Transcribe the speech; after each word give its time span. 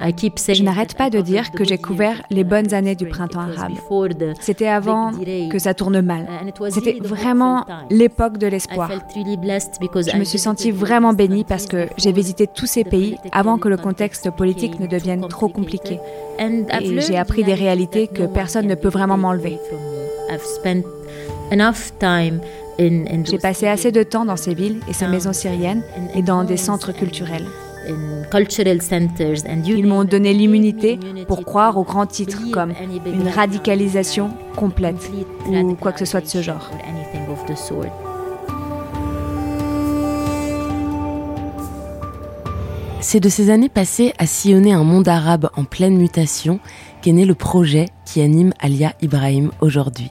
Je 0.00 0.62
n'arrête 0.62 0.96
pas 0.96 1.10
de 1.10 1.20
dire 1.20 1.50
que 1.50 1.64
j'ai 1.64 1.78
couvert 1.78 2.22
les 2.30 2.44
bonnes 2.44 2.72
années 2.74 2.94
du 2.94 3.06
printemps 3.06 3.40
arabe. 3.40 3.72
C'était 4.40 4.68
avant 4.68 5.12
que 5.50 5.58
ça 5.58 5.74
tourne 5.74 6.00
mal. 6.00 6.26
C'était 6.70 6.98
vraiment 7.02 7.66
l'époque 7.90 8.38
de 8.38 8.46
l'espoir. 8.46 8.90
Je 9.14 10.16
me 10.16 10.24
suis 10.24 10.38
sentie 10.38 10.70
vraiment 10.70 11.12
bénie 11.12 11.44
parce 11.44 11.66
que 11.66 11.88
j'ai 11.96 12.12
visité 12.12 12.46
tous 12.46 12.66
ces 12.66 12.84
pays 12.84 13.16
avant 13.32 13.58
que 13.58 13.68
le 13.68 13.76
contexte 13.76 14.30
politique 14.30 14.80
ne 14.80 14.86
devienne 14.86 15.26
trop 15.28 15.48
compliqué. 15.48 15.98
Et 16.38 17.00
j'ai 17.00 17.18
appris 17.18 17.44
des 17.44 17.54
réalités 17.54 18.08
que 18.08 18.24
personne 18.24 18.66
ne 18.66 18.74
peut 18.74 18.88
vraiment 18.88 19.16
m'enlever. 19.16 19.58
J'ai 22.78 23.38
passé 23.38 23.66
assez 23.66 23.92
de 23.92 24.02
temps 24.02 24.24
dans 24.24 24.36
ces 24.36 24.54
villes 24.54 24.80
et 24.88 24.92
ces 24.94 25.06
maisons 25.06 25.32
syriennes 25.32 25.82
et 26.14 26.22
dans 26.22 26.44
des 26.44 26.56
centres 26.56 26.92
culturels. 26.92 27.46
Ils 29.66 29.86
m'ont 29.86 30.04
donné 30.04 30.32
l'immunité 30.32 30.98
pour 31.26 31.44
croire 31.44 31.76
aux 31.76 31.84
grands 31.84 32.06
titres 32.06 32.42
comme 32.52 32.72
une 33.06 33.28
radicalisation 33.28 34.30
complète 34.56 35.10
ou 35.46 35.74
quoi 35.74 35.92
que 35.92 36.00
ce 36.00 36.04
soit 36.04 36.20
de 36.20 36.26
ce 36.26 36.42
genre. 36.42 36.70
C'est 43.02 43.20
de 43.20 43.28
ces 43.28 43.50
années 43.50 43.70
passées 43.70 44.12
à 44.18 44.26
sillonner 44.26 44.72
un 44.72 44.84
monde 44.84 45.08
arabe 45.08 45.48
en 45.56 45.64
pleine 45.64 45.96
mutation 45.96 46.60
qu'est 47.00 47.12
né 47.12 47.24
le 47.24 47.34
projet 47.34 47.86
qui 48.04 48.20
anime 48.20 48.52
Alia 48.60 48.92
Ibrahim 49.00 49.50
aujourd'hui. 49.60 50.10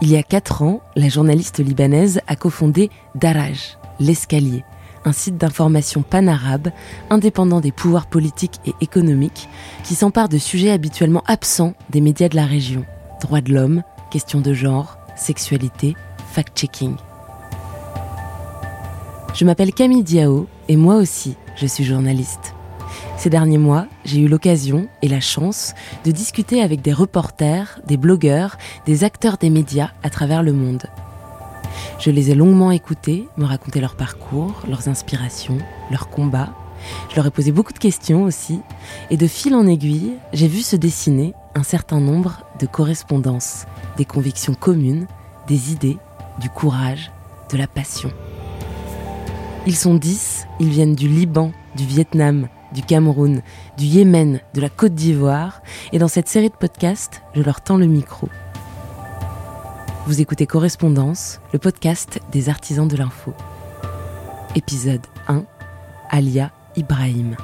Il 0.00 0.10
y 0.10 0.16
a 0.16 0.22
quatre 0.24 0.62
ans, 0.62 0.80
la 0.96 1.08
journaliste 1.08 1.60
libanaise 1.60 2.20
a 2.26 2.34
cofondé 2.34 2.90
Daraj, 3.14 3.78
l'escalier, 4.00 4.64
un 5.04 5.12
site 5.12 5.36
d'information 5.36 6.02
pan-arabe, 6.02 6.70
indépendant 7.10 7.60
des 7.60 7.72
pouvoirs 7.72 8.06
politiques 8.06 8.60
et 8.66 8.74
économiques, 8.80 9.48
qui 9.84 9.94
s'empare 9.94 10.28
de 10.28 10.38
sujets 10.38 10.70
habituellement 10.70 11.24
absents 11.26 11.74
des 11.90 12.00
médias 12.00 12.28
de 12.28 12.36
la 12.36 12.46
région. 12.46 12.84
Droits 13.20 13.40
de 13.40 13.52
l'homme, 13.52 13.82
questions 14.10 14.40
de 14.40 14.52
genre, 14.52 14.98
sexualité, 15.16 15.96
fact-checking. 16.32 16.96
Je 19.34 19.44
m'appelle 19.44 19.72
Camille 19.72 20.02
Diao 20.02 20.46
et 20.68 20.76
moi 20.76 20.96
aussi, 20.96 21.36
je 21.56 21.66
suis 21.66 21.84
journaliste. 21.84 22.54
Ces 23.16 23.30
derniers 23.30 23.58
mois, 23.58 23.86
j'ai 24.04 24.20
eu 24.20 24.28
l'occasion 24.28 24.88
et 25.00 25.08
la 25.08 25.20
chance 25.20 25.74
de 26.04 26.10
discuter 26.10 26.60
avec 26.60 26.82
des 26.82 26.92
reporters, 26.92 27.80
des 27.86 27.96
blogueurs, 27.96 28.58
des 28.84 29.04
acteurs 29.04 29.38
des 29.38 29.48
médias 29.48 29.90
à 30.02 30.10
travers 30.10 30.42
le 30.42 30.52
monde. 30.52 30.82
Je 31.98 32.10
les 32.10 32.30
ai 32.30 32.34
longuement 32.34 32.70
écoutés, 32.70 33.28
me 33.36 33.44
raconter 33.44 33.80
leur 33.80 33.94
parcours, 33.94 34.62
leurs 34.68 34.88
inspirations, 34.88 35.58
leurs 35.90 36.10
combats. 36.10 36.50
Je 37.10 37.16
leur 37.16 37.26
ai 37.26 37.30
posé 37.30 37.52
beaucoup 37.52 37.72
de 37.72 37.78
questions 37.78 38.24
aussi, 38.24 38.60
et 39.10 39.16
de 39.16 39.26
fil 39.26 39.54
en 39.54 39.66
aiguille, 39.66 40.14
j'ai 40.32 40.48
vu 40.48 40.62
se 40.62 40.76
dessiner 40.76 41.34
un 41.54 41.62
certain 41.62 42.00
nombre 42.00 42.44
de 42.58 42.66
correspondances, 42.66 43.66
des 43.96 44.04
convictions 44.04 44.54
communes, 44.54 45.06
des 45.46 45.72
idées, 45.72 45.98
du 46.40 46.48
courage, 46.48 47.12
de 47.52 47.56
la 47.56 47.66
passion. 47.66 48.10
Ils 49.66 49.76
sont 49.76 49.94
dix, 49.94 50.46
ils 50.58 50.70
viennent 50.70 50.96
du 50.96 51.08
Liban, 51.08 51.52
du 51.76 51.84
Vietnam, 51.84 52.48
du 52.72 52.82
Cameroun, 52.82 53.42
du 53.76 53.84
Yémen, 53.84 54.40
de 54.54 54.60
la 54.60 54.68
Côte 54.68 54.94
d'Ivoire, 54.94 55.62
et 55.92 55.98
dans 55.98 56.08
cette 56.08 56.28
série 56.28 56.48
de 56.48 56.54
podcasts, 56.54 57.22
je 57.34 57.42
leur 57.42 57.60
tends 57.60 57.76
le 57.76 57.86
micro. 57.86 58.28
Vous 60.04 60.20
écoutez 60.20 60.46
Correspondance, 60.46 61.40
le 61.52 61.60
podcast 61.60 62.18
des 62.32 62.48
artisans 62.48 62.88
de 62.88 62.96
l'info. 62.96 63.32
Épisode 64.56 65.06
1, 65.28 65.44
Alia 66.10 66.50
Ibrahim. 66.74 67.36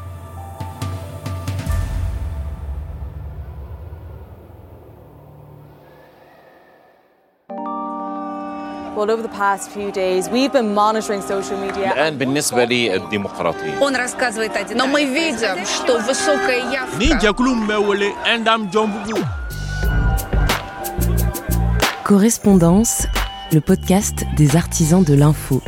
Correspondance, 22.08 23.06
le 23.52 23.60
podcast 23.60 24.24
des 24.34 24.56
artisans 24.56 25.04
de 25.04 25.12
l'info. 25.12 25.60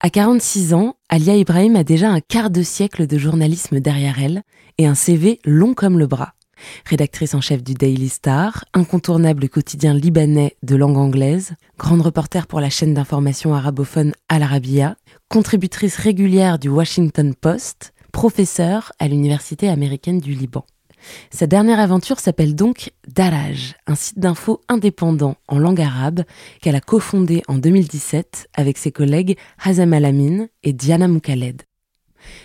À 0.00 0.08
46 0.08 0.72
ans, 0.72 0.94
Alia 1.10 1.36
Ibrahim 1.36 1.76
a 1.76 1.84
déjà 1.84 2.08
un 2.08 2.20
quart 2.20 2.48
de 2.48 2.62
siècle 2.62 3.06
de 3.06 3.18
journalisme 3.18 3.80
derrière 3.80 4.18
elle 4.18 4.40
et 4.78 4.86
un 4.86 4.94
CV 4.94 5.40
long 5.44 5.74
comme 5.74 5.98
le 5.98 6.06
bras. 6.06 6.32
Rédactrice 6.86 7.34
en 7.34 7.40
chef 7.40 7.62
du 7.62 7.74
Daily 7.74 8.08
Star, 8.08 8.64
incontournable 8.72 9.48
quotidien 9.48 9.94
libanais 9.94 10.56
de 10.62 10.76
langue 10.76 10.96
anglaise, 10.96 11.52
grande 11.78 12.00
reporter 12.00 12.46
pour 12.46 12.60
la 12.60 12.70
chaîne 12.70 12.94
d'information 12.94 13.54
arabophone 13.54 14.12
Al 14.28 14.42
Arabiya, 14.42 14.96
contributrice 15.28 15.96
régulière 15.96 16.58
du 16.58 16.68
Washington 16.68 17.34
Post, 17.34 17.92
professeure 18.12 18.92
à 18.98 19.08
l'Université 19.08 19.68
américaine 19.68 20.20
du 20.20 20.32
Liban. 20.32 20.64
Sa 21.30 21.46
dernière 21.46 21.80
aventure 21.80 22.18
s'appelle 22.18 22.54
donc 22.54 22.92
Daraj, 23.06 23.76
un 23.86 23.94
site 23.94 24.18
d'info 24.18 24.62
indépendant 24.68 25.36
en 25.46 25.58
langue 25.58 25.80
arabe 25.80 26.24
qu'elle 26.60 26.74
a 26.74 26.80
cofondé 26.80 27.42
en 27.46 27.58
2017 27.58 28.48
avec 28.54 28.78
ses 28.78 28.90
collègues 28.90 29.38
Hazem 29.62 29.92
Alamin 29.92 30.46
et 30.62 30.72
Diana 30.72 31.08
Moukaled. 31.08 31.62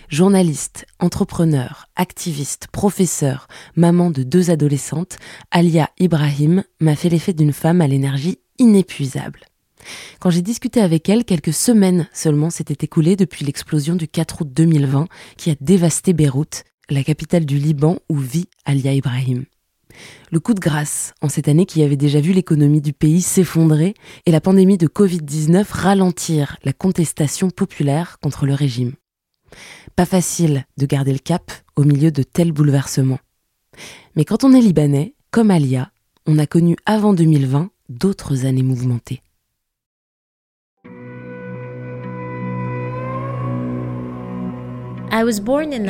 Journaliste, 0.09 0.85
entrepreneur, 0.99 1.87
activiste, 1.95 2.67
professeur, 2.67 3.47
maman 3.75 4.11
de 4.11 4.23
deux 4.23 4.51
adolescentes, 4.51 5.17
Alia 5.51 5.89
Ibrahim 5.99 6.63
m'a 6.79 6.95
fait 6.95 7.09
l'effet 7.09 7.33
d'une 7.33 7.53
femme 7.53 7.81
à 7.81 7.87
l'énergie 7.87 8.39
inépuisable. 8.59 9.39
Quand 10.19 10.29
j'ai 10.29 10.41
discuté 10.41 10.81
avec 10.81 11.09
elle, 11.09 11.25
quelques 11.25 11.53
semaines 11.53 12.07
seulement 12.13 12.49
s'étaient 12.49 12.85
écoulées 12.85 13.15
depuis 13.15 13.45
l'explosion 13.45 13.95
du 13.95 14.07
4 14.07 14.41
août 14.41 14.49
2020 14.51 15.07
qui 15.37 15.51
a 15.51 15.55
dévasté 15.59 16.13
Beyrouth, 16.13 16.63
la 16.89 17.03
capitale 17.03 17.45
du 17.45 17.57
Liban 17.57 17.97
où 18.09 18.17
vit 18.17 18.47
Alia 18.65 18.93
Ibrahim. 18.93 19.45
Le 20.31 20.39
coup 20.39 20.53
de 20.53 20.59
grâce 20.59 21.13
en 21.21 21.29
cette 21.29 21.47
année 21.47 21.65
qui 21.65 21.83
avait 21.83 21.97
déjà 21.97 22.19
vu 22.19 22.33
l'économie 22.33 22.81
du 22.81 22.93
pays 22.93 23.21
s'effondrer 23.21 23.93
et 24.25 24.31
la 24.31 24.41
pandémie 24.41 24.77
de 24.77 24.87
Covid-19 24.87 25.65
ralentir 25.69 26.57
la 26.63 26.73
contestation 26.73 27.49
populaire 27.49 28.17
contre 28.21 28.45
le 28.45 28.53
régime. 28.53 28.93
Pas 29.95 30.05
facile 30.05 30.65
de 30.77 30.85
garder 30.85 31.13
le 31.13 31.19
cap 31.19 31.51
au 31.75 31.83
milieu 31.83 32.11
de 32.11 32.23
tels 32.23 32.51
bouleversements. 32.51 33.19
Mais 34.15 34.25
quand 34.25 34.43
on 34.43 34.53
est 34.53 34.61
libanais, 34.61 35.13
comme 35.31 35.51
Alia, 35.51 35.91
on 36.25 36.39
a 36.39 36.47
connu 36.47 36.75
avant 36.85 37.13
2020 37.13 37.69
d'autres 37.89 38.45
années 38.45 38.63
mouvementées. 38.63 39.21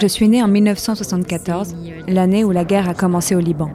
Je 0.01 0.07
suis 0.07 0.27
née 0.27 0.43
en 0.43 0.49
1974, 0.49 1.75
l'année 2.09 2.43
où 2.43 2.51
la 2.51 2.65
guerre 2.65 2.89
a 2.89 2.93
commencé 2.93 3.35
au 3.35 3.39
Liban. 3.39 3.69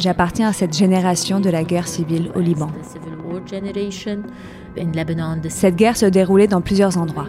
J'appartiens 0.00 0.48
à 0.48 0.52
cette 0.52 0.76
génération 0.76 1.38
de 1.38 1.48
la 1.48 1.62
guerre 1.62 1.86
civile 1.86 2.32
au 2.34 2.40
Liban. 2.40 2.68
Cette 5.48 5.76
guerre 5.76 5.96
se 5.96 6.06
déroulait 6.06 6.48
dans 6.48 6.60
plusieurs 6.60 6.98
endroits. 6.98 7.28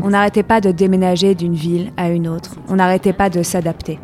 On 0.00 0.10
n'arrêtait 0.10 0.44
pas 0.44 0.60
de 0.60 0.70
déménager 0.70 1.34
d'une 1.34 1.54
ville 1.54 1.90
à 1.96 2.10
une 2.10 2.28
autre. 2.28 2.54
On 2.68 2.76
n'arrêtait 2.76 3.12
pas 3.12 3.28
de 3.28 3.42
s'adapter. 3.42 3.98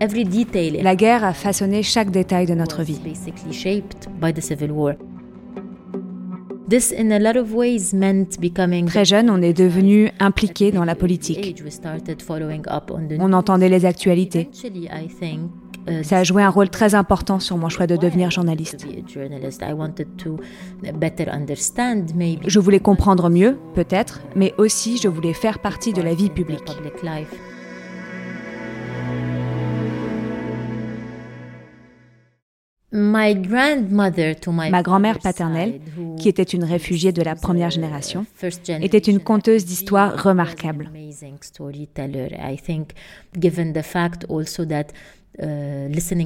La 0.00 0.96
guerre 0.96 1.24
a 1.24 1.32
façonné 1.32 1.82
chaque 1.82 2.10
détail 2.10 2.46
de 2.46 2.54
notre 2.54 2.82
vie. 2.82 3.00
Très 8.86 9.04
jeune, 9.04 9.30
on 9.30 9.42
est 9.42 9.52
devenu 9.52 10.10
impliqué 10.18 10.72
dans 10.72 10.84
la 10.84 10.94
politique. 10.94 11.62
On 13.20 13.32
entendait 13.32 13.68
les 13.68 13.84
actualités. 13.84 14.48
Uh, 15.86 16.02
Ça 16.02 16.18
a 16.18 16.24
joué 16.24 16.42
un 16.42 16.48
rôle 16.48 16.70
très 16.70 16.94
important 16.94 17.40
sur 17.40 17.58
mon 17.58 17.68
choix 17.68 17.86
de 17.86 17.96
devenir 17.96 18.30
journaliste. 18.30 18.86
Je 22.46 22.58
voulais 22.58 22.80
comprendre 22.80 23.28
mieux, 23.28 23.58
peut-être, 23.74 24.22
mais 24.34 24.54
aussi 24.56 24.96
je 24.96 25.08
voulais 25.08 25.34
faire 25.34 25.58
partie 25.58 25.92
de 25.92 26.00
la 26.00 26.14
vie 26.14 26.30
publique. 26.30 26.64
Ma 32.96 34.82
grand-mère 34.82 35.18
paternelle, 35.18 35.80
qui 36.16 36.28
était 36.28 36.44
une 36.44 36.62
réfugiée 36.62 37.10
de 37.10 37.22
la 37.22 37.34
première 37.34 37.70
génération, 37.70 38.24
était 38.68 38.98
une 38.98 39.18
conteuse 39.18 39.64
d'histoires 39.64 40.22
remarquable. 40.22 40.90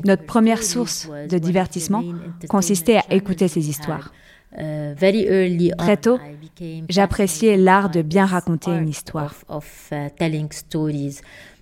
Notre 0.05 0.27
première 0.27 0.63
source 0.63 1.09
de 1.09 1.39
divertissement 1.39 2.05
consistait 2.49 2.99
à 2.99 3.15
écouter 3.15 3.49
ces 3.49 3.71
histoires. 3.71 4.13
Très 4.55 5.97
tôt, 5.97 6.19
j'appréciais 6.91 7.57
l'art 7.57 7.89
de 7.89 8.03
bien 8.03 8.27
raconter 8.27 8.73
une 8.73 8.91
histoire. 8.91 9.35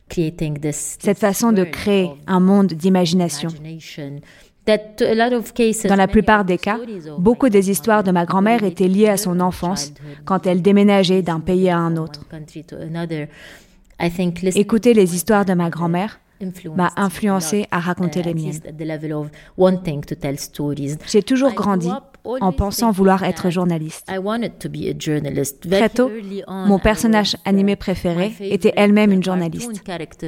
Cette 0.08 1.18
façon 1.18 1.52
de 1.52 1.64
créer 1.64 2.10
un 2.26 2.40
monde 2.40 2.68
d'imagination. 2.68 3.48
Dans 4.66 5.96
la 5.96 6.08
plupart 6.08 6.44
des 6.44 6.58
cas, 6.58 6.78
beaucoup 7.18 7.48
des 7.48 7.70
histoires 7.70 8.02
de 8.02 8.10
ma 8.10 8.24
grand-mère 8.24 8.64
étaient 8.64 8.88
liées 8.88 9.08
à 9.08 9.16
son 9.16 9.40
enfance 9.40 9.92
quand 10.24 10.46
elle 10.46 10.62
déménageait 10.62 11.22
d'un 11.22 11.40
pays 11.40 11.70
à 11.70 11.78
un 11.78 11.96
autre. 11.96 12.26
Écouter 14.54 14.94
les 14.94 15.14
histoires 15.14 15.44
de 15.44 15.54
ma 15.54 15.70
grand-mère 15.70 16.20
m'a 16.74 16.92
influencé 16.96 17.66
à 17.70 17.78
raconter 17.78 18.22
les 18.22 18.34
miennes. 18.34 18.60
J'ai 21.06 21.22
toujours 21.22 21.52
grandi 21.54 21.88
en 22.24 22.52
pensant 22.52 22.90
vouloir 22.90 23.22
être 23.22 23.50
journaliste. 23.50 24.10
Très 25.70 25.88
tôt, 25.88 26.10
mon 26.48 26.78
personnage 26.78 27.36
animé 27.44 27.76
préféré 27.76 28.34
était 28.40 28.72
elle-même 28.76 29.12
une 29.12 29.22
journaliste, 29.22 29.82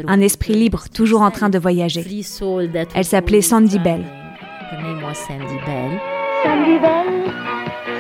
un 0.07 0.21
esprit 0.21 0.55
libre 0.55 0.85
toujours 0.95 1.23
en 1.23 1.31
train 1.31 1.51
de 1.51 1.59
voyager. 1.59 2.05
Elle 2.95 3.05
s'appelait 3.05 3.43
Sandy 3.43 3.79
Bell. 3.79 4.05
Sandy 5.15 5.59
Bell. 5.65 5.99
Sandy 6.43 6.79
Bell, 6.79 7.09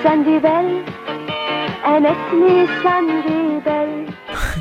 Sandy 0.02 0.38
Bell, 0.38 0.82
Sandy 2.82 3.60
Bell. 3.64 4.06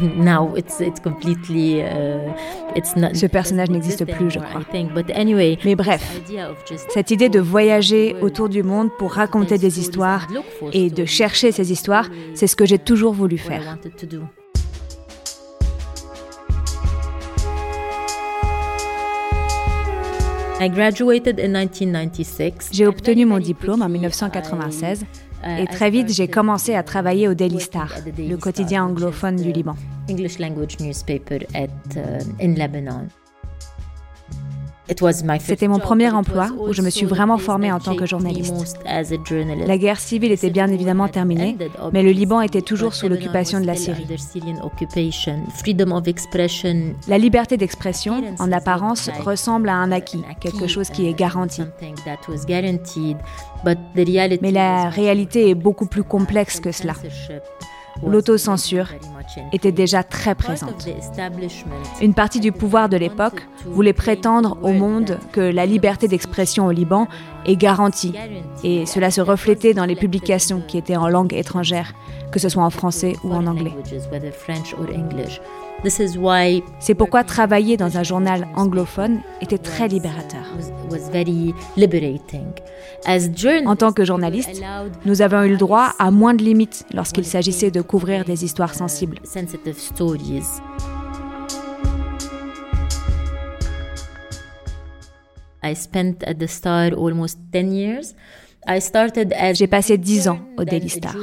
Now 0.15 0.55
it's 0.55 0.79
it's 0.79 0.99
completely 1.01 1.81
uh, 1.81 2.31
it's 2.75 2.95
not, 2.95 3.15
Ce 3.15 3.25
personnage 3.25 3.69
n'existe 3.69 4.05
plus, 4.05 4.31
je 4.31 4.39
crois. 4.39 4.61
Mais 5.65 5.75
bref, 5.75 6.21
cette 6.89 7.11
idée 7.11 7.29
de 7.29 7.39
voyager 7.39 8.15
autour 8.21 8.47
du 8.47 8.63
monde 8.63 8.89
pour 8.97 9.13
raconter 9.13 9.57
des 9.57 9.79
histoires 9.79 10.27
et 10.71 10.89
de 10.89 11.03
chercher 11.05 11.51
ces 11.51 11.71
histoires, 11.71 12.09
c'est 12.35 12.47
ce 12.47 12.55
que 12.55 12.65
j'ai 12.65 12.79
toujours 12.79 13.13
voulu 13.13 13.37
faire. 13.37 13.77
J'ai 22.71 22.87
obtenu 22.87 23.25
mon 23.27 23.37
diplôme 23.37 23.83
en 23.83 23.89
1996 23.89 25.05
et 25.59 25.67
très 25.67 25.91
vite 25.91 26.11
j'ai 26.11 26.27
commencé 26.27 26.73
à 26.73 26.81
travailler 26.81 27.27
au 27.27 27.35
Daily 27.35 27.59
Star, 27.59 27.93
le 28.17 28.35
quotidien 28.37 28.85
anglophone 28.85 29.35
du 29.35 29.51
Liban. 29.51 29.75
C'était 35.39 35.67
mon 35.67 35.79
premier 35.79 36.09
emploi 36.09 36.49
où 36.57 36.73
je 36.73 36.81
me 36.81 36.89
suis 36.89 37.05
vraiment 37.05 37.37
formée 37.37 37.71
en 37.71 37.79
tant 37.79 37.95
que 37.95 38.05
journaliste. 38.05 38.79
La 38.85 39.77
guerre 39.77 39.99
civile 39.99 40.31
était 40.31 40.49
bien 40.49 40.67
évidemment 40.67 41.07
terminée, 41.07 41.57
mais 41.93 42.03
le 42.03 42.11
Liban 42.11 42.41
était 42.41 42.61
toujours 42.61 42.93
sous 42.93 43.07
l'occupation 43.07 43.59
de 43.59 43.65
la 43.65 43.75
Syrie. 43.75 44.07
La 47.07 47.17
liberté 47.17 47.57
d'expression, 47.57 48.23
en 48.39 48.51
apparence, 48.51 49.09
ressemble 49.19 49.69
à 49.69 49.75
un 49.75 49.91
acquis, 49.91 50.23
quelque 50.39 50.67
chose 50.67 50.89
qui 50.89 51.07
est 51.07 51.13
garanti. 51.13 51.63
Mais 54.41 54.51
la 54.51 54.89
réalité 54.89 55.49
est 55.49 55.55
beaucoup 55.55 55.85
plus 55.85 56.03
complexe 56.03 56.59
que 56.59 56.71
cela 56.71 56.93
l'autocensure 58.05 58.89
était 59.51 59.71
déjà 59.71 60.03
très 60.03 60.35
présente. 60.35 60.87
Une 62.01 62.13
partie 62.13 62.39
du 62.39 62.51
pouvoir 62.51 62.89
de 62.89 62.97
l'époque 62.97 63.47
voulait 63.65 63.93
prétendre 63.93 64.57
au 64.61 64.73
monde 64.73 65.17
que 65.31 65.41
la 65.41 65.65
liberté 65.65 66.07
d'expression 66.07 66.65
au 66.65 66.71
Liban 66.71 67.07
est 67.45 67.55
garantie, 67.55 68.13
et 68.63 68.85
cela 68.85 69.11
se 69.11 69.21
reflétait 69.21 69.73
dans 69.73 69.85
les 69.85 69.95
publications 69.95 70.61
qui 70.65 70.77
étaient 70.77 70.97
en 70.97 71.09
langue 71.09 71.33
étrangère, 71.33 71.93
que 72.31 72.39
ce 72.39 72.49
soit 72.49 72.63
en 72.63 72.69
français 72.69 73.15
ou 73.23 73.33
en 73.33 73.47
anglais. 73.47 73.73
C'est 76.79 76.95
pourquoi 76.95 77.23
travailler 77.23 77.77
dans 77.77 77.97
un 77.97 78.03
journal 78.03 78.47
anglophone 78.55 79.19
était 79.41 79.57
très 79.57 79.87
libérateur. 79.87 80.43
En 83.65 83.75
tant 83.75 83.91
que 83.91 84.05
journaliste, 84.05 84.61
nous 85.05 85.21
avons 85.21 85.43
eu 85.43 85.49
le 85.49 85.57
droit 85.57 85.93
à 85.99 86.11
moins 86.11 86.33
de 86.33 86.43
limites 86.43 86.85
lorsqu'il 86.93 87.25
s'agissait 87.25 87.71
de 87.71 87.81
couvrir 87.81 88.25
des 88.25 88.43
histoires 88.43 88.73
sensibles. 88.73 89.19
I 95.63 95.73
spent 95.73 96.23
at 96.25 96.35
the 96.35 96.47
Star 96.47 96.93
almost 96.93 97.39
10 97.51 97.73
years. 97.73 98.15
J'ai 99.53 99.67
passé 99.67 99.97
dix 99.97 100.27
ans 100.27 100.39
au 100.57 100.63
Daily 100.63 100.89
Star. 100.89 101.15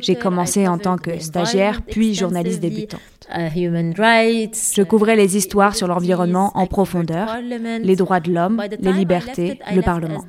J'ai 0.00 0.14
commencé 0.16 0.66
en 0.68 0.78
tant 0.78 0.96
que 0.96 1.18
stagiaire, 1.18 1.82
puis 1.82 2.14
journaliste 2.14 2.60
débutant. 2.60 2.98
Je 3.30 4.82
couvrais 4.82 5.16
les 5.16 5.36
histoires 5.36 5.74
sur 5.74 5.88
l'environnement 5.88 6.52
en 6.54 6.66
profondeur, 6.66 7.38
les 7.40 7.96
droits 7.96 8.20
de 8.20 8.32
l'homme, 8.32 8.62
les 8.80 8.92
libertés, 8.92 9.58
le 9.74 9.82
Parlement. 9.82 10.24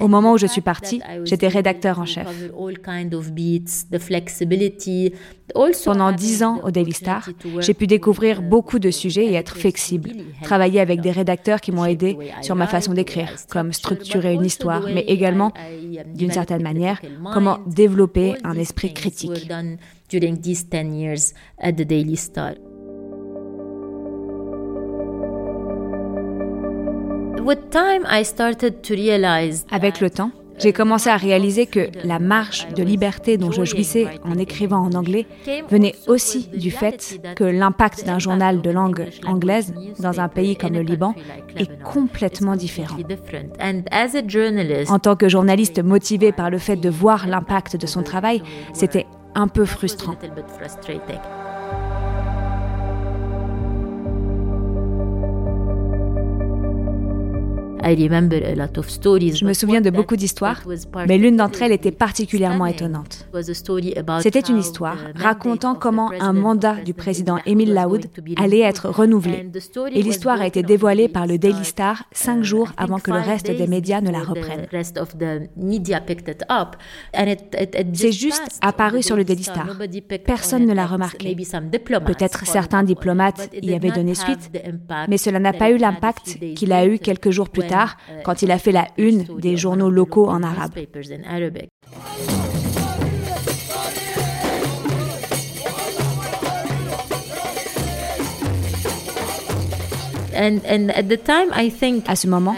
Au 0.00 0.08
moment 0.08 0.32
où 0.32 0.38
je 0.38 0.46
suis 0.46 0.60
partie, 0.60 1.00
j'étais 1.24 1.48
rédacteur 1.48 1.98
en 1.98 2.06
chef. 2.06 2.26
Pendant 5.84 6.12
dix 6.12 6.42
ans 6.42 6.60
au 6.62 6.70
Daily 6.70 6.92
Star, 6.92 7.28
j'ai 7.60 7.74
pu 7.74 7.86
découvrir 7.86 8.42
beaucoup 8.42 8.78
de 8.78 8.90
sujets 8.90 9.26
et 9.26 9.34
être 9.34 9.56
flexible, 9.56 10.10
travailler 10.42 10.80
avec 10.80 11.00
des 11.00 11.10
rédacteurs 11.10 11.60
qui 11.60 11.72
m'ont 11.72 11.84
aidé 11.84 12.16
sur 12.42 12.54
ma 12.54 12.66
façon 12.66 12.92
d'écrire, 12.92 13.34
comme 13.48 13.72
structurer 13.72 14.34
une 14.34 14.44
histoire, 14.44 14.82
mais 14.82 15.04
également, 15.08 15.52
d'une 16.14 16.32
certaine 16.32 16.62
manière, 16.62 17.00
comment 17.32 17.58
développer 17.66 18.34
un 18.44 18.54
esprit 18.54 18.92
critique. 18.92 19.50
Avec 29.70 30.00
le 30.00 30.10
temps, 30.10 30.30
j'ai 30.58 30.72
commencé 30.72 31.08
à 31.08 31.16
réaliser 31.16 31.66
que 31.66 31.88
la 32.04 32.18
marge 32.18 32.68
de 32.74 32.82
liberté 32.82 33.38
dont 33.38 33.50
je 33.50 33.64
jouissais 33.64 34.06
en 34.24 34.36
écrivant 34.36 34.78
en 34.78 34.92
anglais 34.92 35.26
venait 35.70 35.94
aussi 36.08 36.48
du 36.48 36.70
fait 36.70 37.18
que 37.36 37.44
l'impact 37.44 38.04
d'un 38.04 38.18
journal 38.18 38.60
de 38.60 38.70
langue 38.70 39.08
anglaise 39.26 39.72
dans 39.98 40.20
un 40.20 40.28
pays 40.28 40.56
comme 40.56 40.74
le 40.74 40.82
Liban 40.82 41.14
est 41.56 41.82
complètement 41.82 42.56
différent. 42.56 42.98
En 44.88 44.98
tant 44.98 45.16
que 45.16 45.28
journaliste 45.28 45.82
motivé 45.82 46.32
par 46.32 46.50
le 46.50 46.58
fait 46.58 46.76
de 46.76 46.90
voir 46.90 47.26
l'impact 47.26 47.76
de 47.76 47.86
son 47.86 48.02
travail, 48.02 48.42
c'était 48.74 49.06
un 49.34 49.48
peu 49.48 49.64
frustrant. 49.64 50.16
Je 57.96 59.44
me 59.44 59.52
souviens 59.52 59.80
de 59.80 59.90
beaucoup 59.90 60.16
d'histoires, 60.16 60.62
mais 61.06 61.18
l'une 61.18 61.36
d'entre 61.36 61.62
elles 61.62 61.72
était 61.72 61.90
particulièrement 61.90 62.66
étonnante. 62.66 63.28
C'était 64.20 64.40
une 64.40 64.58
histoire 64.58 64.98
racontant 65.14 65.74
comment 65.74 66.10
un 66.20 66.32
mandat 66.32 66.76
du 66.84 66.94
président 66.94 67.38
Émile 67.46 67.72
Laoud 67.74 68.06
allait 68.36 68.60
être 68.60 68.88
renouvelé. 68.88 69.50
Et 69.92 70.02
l'histoire 70.02 70.40
a 70.40 70.46
été 70.46 70.62
dévoilée 70.62 71.08
par 71.08 71.26
le 71.26 71.38
Daily 71.38 71.64
Star 71.64 72.04
cinq 72.12 72.42
jours 72.42 72.72
avant 72.76 72.98
que 72.98 73.10
le 73.10 73.18
reste 73.18 73.50
des 73.50 73.66
médias 73.66 74.00
ne 74.00 74.10
la 74.10 74.20
reprennent. 74.20 74.66
C'est 77.92 78.12
juste 78.12 78.58
apparu 78.60 79.02
sur 79.02 79.16
le 79.16 79.24
Daily 79.24 79.44
Star. 79.44 79.66
Personne 80.24 80.66
ne 80.66 80.74
l'a 80.74 80.86
remarqué. 80.86 81.36
Peut-être 82.06 82.46
certains 82.46 82.82
diplomates 82.82 83.50
y 83.60 83.74
avaient 83.74 83.90
donné 83.90 84.14
suite, 84.14 84.50
mais 85.08 85.18
cela 85.18 85.38
n'a 85.38 85.52
pas 85.52 85.70
eu 85.70 85.76
l'impact 85.76 86.38
qu'il 86.54 86.72
a 86.72 86.86
eu 86.86 86.98
quelques 86.98 87.30
jours 87.30 87.48
plus 87.48 87.66
tard 87.66 87.77
quand 88.24 88.42
il 88.42 88.50
a 88.50 88.58
fait 88.58 88.72
la 88.72 88.86
une 88.96 89.24
des 89.38 89.56
journaux 89.56 89.90
locaux 89.90 90.28
en 90.28 90.42
arabe. 90.42 90.72
À 102.06 102.16
ce 102.16 102.26
moment, 102.28 102.54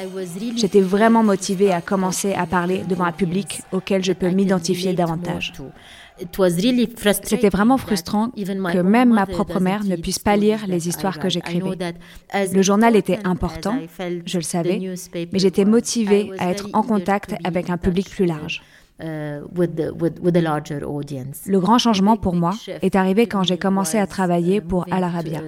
j'étais 0.57 0.81
vraiment 0.83 1.23
motivée 1.23 1.73
à 1.73 1.81
commencer 1.81 2.35
à 2.35 2.45
parler 2.47 2.83
devant 2.87 3.05
un 3.05 3.13
public 3.13 3.63
auquel 3.73 4.05
je 4.05 4.13
peux 4.13 4.29
m'identifier 4.29 4.93
davantage. 4.93 5.55
C'était 7.23 7.49
vraiment 7.49 7.79
frustrant 7.79 8.31
que 8.31 8.81
même 8.81 9.13
ma 9.13 9.27
propre 9.27 9.61
mère 9.61 9.85
ne 9.85 9.97
puisse 9.97 10.19
pas 10.19 10.37
lire 10.37 10.67
les 10.67 10.89
histoires 10.89 11.19
que 11.19 11.29
j'écrivais. 11.29 11.95
Le 12.53 12.63
journal 12.63 12.97
était 12.97 13.19
important, 13.25 13.79
je 14.27 14.39
le 14.39 14.45
savais, 14.45 14.81
mais 15.33 15.39
j'étais 15.39 15.65
motivée 15.65 16.31
à 16.39 16.51
être 16.51 16.69
en 16.73 16.83
contact 16.83 17.35
avec 17.45 17.71
un 17.71 17.77
public 17.79 18.09
plus 18.11 18.27
large. 18.27 18.63
Uh, 19.03 19.41
Le 21.47 21.59
grand 21.59 21.79
changement 21.79 22.17
pour 22.19 22.35
moi 22.35 22.53
est 22.83 22.97
arrivé 22.97 23.27
quand 23.27 23.43
j'ai 23.43 23.57
commencé 23.57 23.97
à 23.97 24.07
travailler 24.07 24.61
pour 24.61 24.85
Al 24.91 25.05
Arabiya, 25.05 25.41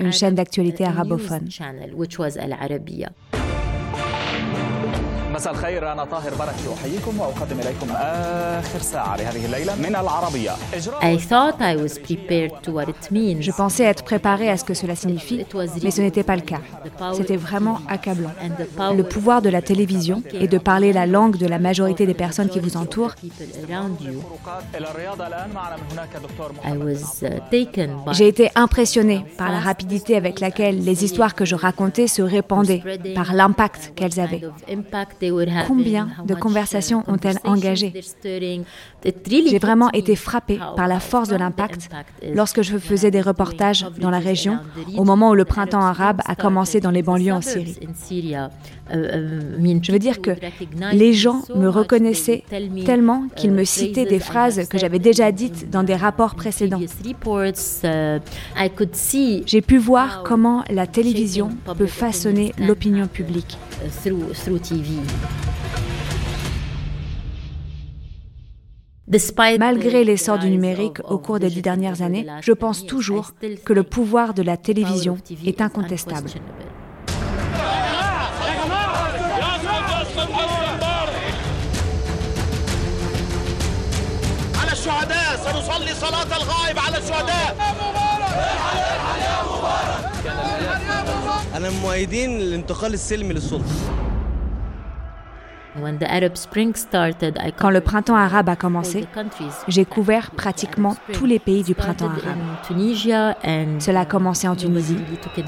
une 0.00 0.12
chaîne 0.12 0.34
d'actualité 0.34 0.84
arabophone. 0.84 1.48
مساء 5.35 5.53
الخير 5.53 5.91
أنا 5.91 6.05
طاهر 6.05 6.35
بركي 6.35 6.73
أحييكم 6.73 7.19
وأقدم 7.19 7.59
إليكم 7.59 7.87
آخر 7.91 8.79
ساعة 8.79 9.17
لهذه 9.17 9.45
الليلة 9.45 9.75
من 9.75 9.95
العربية 9.95 10.51
I 11.01 11.17
thought 11.17 11.61
I 11.61 11.75
was 11.75 11.97
prepared 11.99 12.51
to 12.63 12.71
what 12.71 12.87
it 12.89 13.11
means. 13.11 13.41
Je 13.41 13.51
pensais 13.51 13.83
être 13.83 14.03
préparée 14.03 14.49
à 14.49 14.57
ce 14.57 14.63
que 14.63 14.73
cela 14.73 14.95
signifie, 14.95 15.45
mais 15.83 15.91
ce 15.91 16.01
n'était 16.01 16.23
pas 16.23 16.35
le 16.35 16.41
cas. 16.41 16.61
C'était 17.13 17.37
vraiment 17.37 17.79
accablant. 17.87 18.31
Le 18.95 19.03
pouvoir 19.03 19.41
de 19.41 19.49
la 19.49 19.61
télévision 19.61 20.21
et 20.33 20.47
de 20.47 20.57
parler 20.57 20.91
la 20.93 21.05
langue 21.05 21.37
de 21.37 21.47
la 21.47 21.59
majorité 21.59 22.05
des 22.05 22.13
personnes 22.13 22.49
qui 22.49 22.59
vous 22.59 22.77
entourent. 22.77 23.15
Uh, 26.73 26.95
J'ai 28.11 28.27
été 28.27 28.49
impressionnée 28.55 29.25
par 29.37 29.51
la 29.51 29.59
rapidité 29.59 30.15
avec 30.15 30.39
laquelle 30.39 30.83
les 30.83 31.03
histoires 31.05 31.35
que 31.35 31.45
je 31.45 31.55
racontais 31.55 32.07
se 32.07 32.21
répandaient, 32.21 32.83
par 33.15 33.33
l'impact 33.33 33.93
qu'elles 33.95 34.19
avaient. 34.19 34.41
Combien 35.66 36.08
de 36.24 36.34
conversations 36.34 37.02
ont-elles 37.06 37.38
engagé 37.44 37.92
J'ai 39.26 39.58
vraiment 39.58 39.90
été 39.92 40.16
frappée 40.16 40.58
par 40.76 40.88
la 40.88 41.00
force 41.00 41.28
de 41.28 41.36
l'impact 41.36 41.88
lorsque 42.34 42.62
je 42.62 42.78
faisais 42.78 43.10
des 43.10 43.20
reportages 43.20 43.86
dans 44.00 44.10
la 44.10 44.18
région 44.18 44.58
au 44.96 45.04
moment 45.04 45.30
où 45.30 45.34
le 45.34 45.44
printemps 45.44 45.82
arabe 45.82 46.20
a 46.26 46.34
commencé 46.34 46.80
dans 46.80 46.90
les 46.90 47.02
banlieues 47.02 47.32
en 47.32 47.40
Syrie. 47.40 47.78
Je 48.90 49.92
veux 49.92 49.98
dire 49.98 50.20
que 50.20 50.30
les 50.92 51.12
gens 51.12 51.42
me 51.54 51.68
reconnaissaient 51.68 52.44
tellement 52.84 53.28
qu'ils 53.34 53.52
me 53.52 53.64
citaient 53.64 54.06
des 54.06 54.20
phrases 54.20 54.68
que 54.68 54.78
j'avais 54.78 54.98
déjà 54.98 55.32
dites 55.32 55.70
dans 55.70 55.82
des 55.82 55.96
rapports 55.96 56.34
précédents. 56.34 56.80
J'ai 59.46 59.60
pu 59.62 59.78
voir 59.78 60.22
comment 60.22 60.64
la 60.70 60.86
télévision 60.86 61.50
peut 61.76 61.86
façonner 61.86 62.52
l'opinion 62.58 63.06
publique. 63.06 63.58
Malgré 69.58 70.04
l'essor 70.04 70.38
du 70.38 70.50
numérique 70.50 70.98
au 71.08 71.18
cours 71.18 71.38
des 71.38 71.48
dix 71.48 71.62
dernières 71.62 72.02
années, 72.02 72.26
je 72.40 72.52
pense 72.52 72.86
toujours 72.86 73.32
que 73.64 73.72
le 73.72 73.82
pouvoir 73.82 74.34
de 74.34 74.42
la 74.42 74.56
télévision 74.56 75.16
est 75.44 75.60
incontestable. 75.60 76.30
Quand 97.58 97.70
le 97.70 97.80
printemps 97.80 98.16
arabe 98.16 98.48
a 98.48 98.56
commencé, 98.56 99.06
j'ai 99.68 99.84
couvert 99.84 100.30
pratiquement 100.30 100.96
tous 101.12 101.26
les 101.26 101.38
pays 101.38 101.62
du 101.62 101.74
printemps 101.74 102.06
arabe. 102.06 102.38
Cela 103.80 104.00
a 104.00 104.04
commencé 104.04 104.48
en 104.48 104.56
Tunisie. 104.56 104.98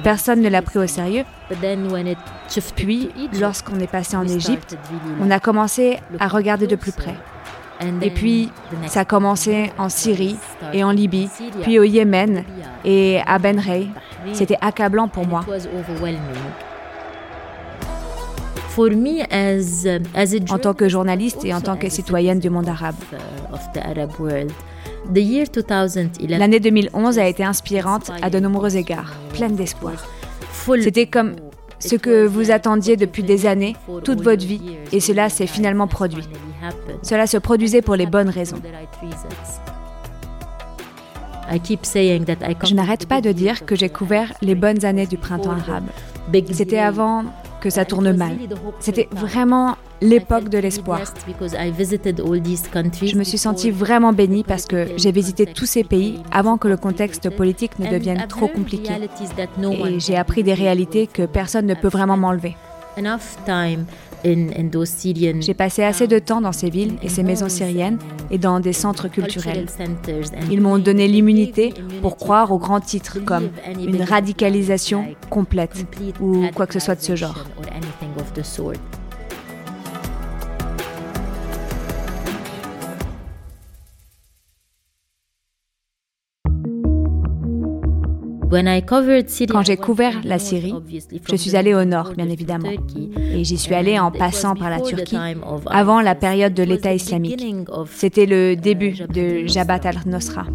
Personne 0.02 0.40
ne 0.40 0.48
l'a 0.48 0.62
pris 0.62 0.78
au 0.78 0.86
sérieux. 0.86 1.24
Puis, 2.76 3.10
lorsqu'on 3.40 3.78
est 3.80 3.90
passé 3.90 4.16
en 4.16 4.26
Égypte, 4.26 4.76
on 5.20 5.30
a 5.30 5.40
commencé 5.40 5.98
à 6.20 6.28
regarder 6.28 6.66
de 6.66 6.76
plus 6.76 6.92
près. 6.92 7.14
Et 8.02 8.10
puis, 8.10 8.50
ça 8.86 9.00
a 9.00 9.04
commencé 9.04 9.72
en 9.78 9.88
Syrie 9.88 10.36
et 10.72 10.82
en 10.82 10.90
Libye, 10.90 11.30
puis 11.62 11.78
au 11.78 11.84
Yémen 11.84 12.44
et 12.84 13.20
à 13.26 13.38
Ben 13.38 13.58
Rey. 13.60 13.86
C'était 14.32 14.58
accablant 14.60 15.08
pour 15.08 15.26
moi. 15.26 15.44
En 18.78 20.58
tant 20.58 20.74
que 20.74 20.88
journaliste 20.88 21.44
et 21.44 21.52
en 21.52 21.60
tant 21.60 21.76
que 21.76 21.88
citoyenne 21.88 22.38
du 22.38 22.48
monde 22.48 22.68
arabe. 22.68 22.94
L'année 26.28 26.60
2011 26.60 27.18
a 27.18 27.26
été 27.26 27.42
inspirante 27.42 28.12
à 28.22 28.30
de 28.30 28.38
nombreux 28.38 28.76
égards, 28.76 29.14
pleine 29.32 29.56
d'espoir. 29.56 30.06
C'était 30.80 31.06
comme 31.06 31.34
ce 31.80 31.96
que 31.96 32.24
vous 32.24 32.52
attendiez 32.52 32.96
depuis 32.96 33.24
des 33.24 33.46
années, 33.46 33.74
toute 34.04 34.22
votre 34.22 34.46
vie, 34.46 34.76
et 34.92 35.00
cela 35.00 35.28
s'est 35.28 35.48
finalement 35.48 35.88
produit. 35.88 36.28
Cela 37.02 37.26
se 37.26 37.38
produisait 37.38 37.82
pour 37.82 37.96
les 37.96 38.06
bonnes 38.06 38.28
raisons. 38.28 38.60
Je 41.50 42.74
n'arrête 42.74 43.06
pas 43.06 43.20
de 43.20 43.32
dire 43.32 43.66
que 43.66 43.74
j'ai 43.74 43.88
couvert 43.88 44.32
les 44.40 44.54
bonnes 44.54 44.84
années 44.84 45.06
du 45.06 45.16
printemps 45.16 45.50
arabe. 45.50 45.86
C'était 46.52 46.78
avant 46.78 47.24
que 47.60 47.70
ça 47.70 47.84
tourne 47.84 48.12
mal. 48.12 48.36
C'était 48.80 49.08
vraiment 49.12 49.76
l'époque 50.00 50.48
de 50.48 50.58
l'espoir. 50.58 51.00
Je 53.02 53.16
me 53.16 53.24
suis 53.24 53.38
sentie 53.38 53.70
vraiment 53.70 54.12
bénie 54.12 54.44
parce 54.44 54.66
que 54.66 54.86
j'ai 54.96 55.12
visité 55.12 55.46
tous 55.46 55.66
ces 55.66 55.84
pays 55.84 56.20
avant 56.30 56.56
que 56.56 56.68
le 56.68 56.76
contexte 56.76 57.30
politique 57.30 57.78
ne 57.78 57.90
devienne 57.90 58.26
trop 58.28 58.48
compliqué. 58.48 58.92
Et 59.86 60.00
j'ai 60.00 60.16
appris 60.16 60.42
des 60.42 60.54
réalités 60.54 61.06
que 61.06 61.26
personne 61.26 61.66
ne 61.66 61.74
peut 61.74 61.88
vraiment 61.88 62.16
m'enlever. 62.16 62.56
J'ai 65.40 65.54
passé 65.54 65.84
assez 65.84 66.06
de 66.06 66.18
temps 66.18 66.40
dans 66.40 66.52
ces 66.52 66.70
villes 66.70 66.96
et 67.02 67.08
ces 67.08 67.22
maisons 67.22 67.48
syriennes 67.48 67.98
et 68.30 68.38
dans 68.38 68.60
des 68.60 68.72
centres 68.72 69.08
culturels. 69.08 69.66
Ils 70.50 70.60
m'ont 70.60 70.78
donné 70.78 71.06
l'immunité 71.06 71.72
pour 72.02 72.16
croire 72.16 72.52
aux 72.52 72.58
grands 72.58 72.80
titres 72.80 73.18
comme 73.24 73.50
une 73.78 74.02
radicalisation 74.02 75.06
complète 75.30 75.86
ou 76.20 76.46
quoi 76.54 76.66
que 76.66 76.74
ce 76.74 76.80
soit 76.80 76.96
de 76.96 77.02
ce 77.02 77.16
genre. 77.16 77.44
Quand 88.50 89.62
j'ai 89.62 89.76
couvert 89.76 90.20
la 90.24 90.38
Syrie, 90.38 90.74
je 91.28 91.36
suis 91.36 91.56
allée 91.56 91.74
au 91.74 91.84
nord, 91.84 92.12
bien 92.16 92.28
évidemment, 92.28 92.70
et 93.16 93.44
j'y 93.44 93.58
suis 93.58 93.74
allée 93.74 93.98
en 93.98 94.10
passant 94.10 94.54
par 94.54 94.70
la 94.70 94.80
Turquie 94.80 95.16
avant 95.66 96.00
la 96.00 96.14
période 96.14 96.54
de 96.54 96.62
l'État 96.62 96.94
islamique. 96.94 97.44
C'était 97.94 98.26
le 98.26 98.56
début 98.56 98.94
de 99.12 99.46
Jabhat 99.46 99.80
al-Nosra. 99.84 100.46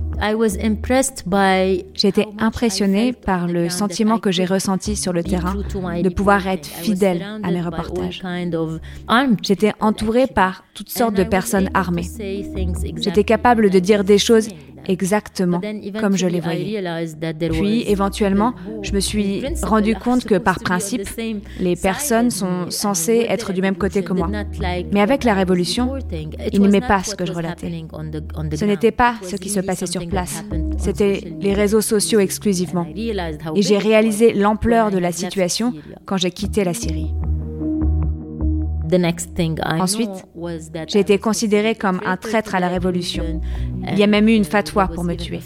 J'étais 1.93 2.27
impressionnée 2.39 3.13
par 3.13 3.47
le 3.47 3.69
sentiment 3.69 4.17
que 4.17 4.31
j'ai 4.31 4.45
ressenti 4.45 4.95
sur 4.95 5.13
le 5.13 5.23
terrain 5.23 5.55
de 5.55 6.09
pouvoir 6.09 6.47
être 6.47 6.65
fidèle 6.65 7.23
à 7.43 7.51
mes 7.51 7.61
reportages. 7.61 8.23
J'étais 9.43 9.73
entourée 9.79 10.27
par 10.27 10.63
toutes 10.73 10.89
sortes 10.89 11.15
de 11.15 11.23
personnes 11.23 11.69
armées. 11.73 12.09
J'étais 12.97 13.23
capable 13.23 13.69
de 13.69 13.79
dire 13.79 14.03
des 14.03 14.17
choses 14.17 14.49
exactement 14.87 15.61
comme 15.99 16.17
je 16.17 16.27
les 16.27 16.39
voyais. 16.39 16.81
Puis, 17.51 17.83
éventuellement, 17.87 18.53
je 18.81 18.91
me 18.93 18.99
suis 18.99 19.43
rendu 19.63 19.95
compte 19.95 20.25
que 20.25 20.35
par 20.35 20.59
principe, 20.59 21.07
les 21.59 21.75
personnes 21.75 22.31
sont 22.31 22.69
censées 22.69 23.25
être 23.29 23.53
du 23.53 23.61
même 23.61 23.75
côté 23.75 24.03
que 24.03 24.13
moi. 24.13 24.29
Mais 24.91 25.01
avec 25.01 25.23
la 25.23 25.33
Révolution, 25.33 25.93
ils 26.51 26.61
n'aimaient 26.61 26.81
pas 26.81 27.03
ce 27.03 27.15
que 27.15 27.25
je 27.25 27.33
relatais. 27.33 27.71
Ce 28.55 28.65
n'était 28.65 28.91
pas 28.91 29.15
ce 29.23 29.35
qui 29.35 29.49
se 29.49 29.59
passait 29.59 29.87
sur 29.87 30.07
place. 30.07 30.43
C'était 30.77 31.21
les 31.39 31.53
réseaux 31.53 31.81
sociaux 31.81 32.19
exclusivement. 32.19 32.87
Et 32.95 33.61
j'ai 33.61 33.77
réalisé 33.77 34.33
l'ampleur 34.33 34.91
de 34.91 34.97
la 34.97 35.11
situation 35.11 35.73
quand 36.05 36.17
j'ai 36.17 36.31
quitté 36.31 36.63
la 36.63 36.73
Syrie. 36.73 37.13
Ensuite, 39.79 40.25
j'ai 40.87 40.99
été 40.99 41.17
considéré 41.17 41.75
comme 41.75 42.01
un 42.05 42.17
traître 42.17 42.55
à 42.55 42.59
la 42.59 42.67
révolution. 42.67 43.41
Il 43.91 43.97
y 43.97 44.03
a 44.03 44.07
même 44.07 44.27
eu 44.27 44.33
une 44.33 44.45
fatwa 44.45 44.87
pour 44.87 45.03
me 45.03 45.15
tuer. 45.15 45.39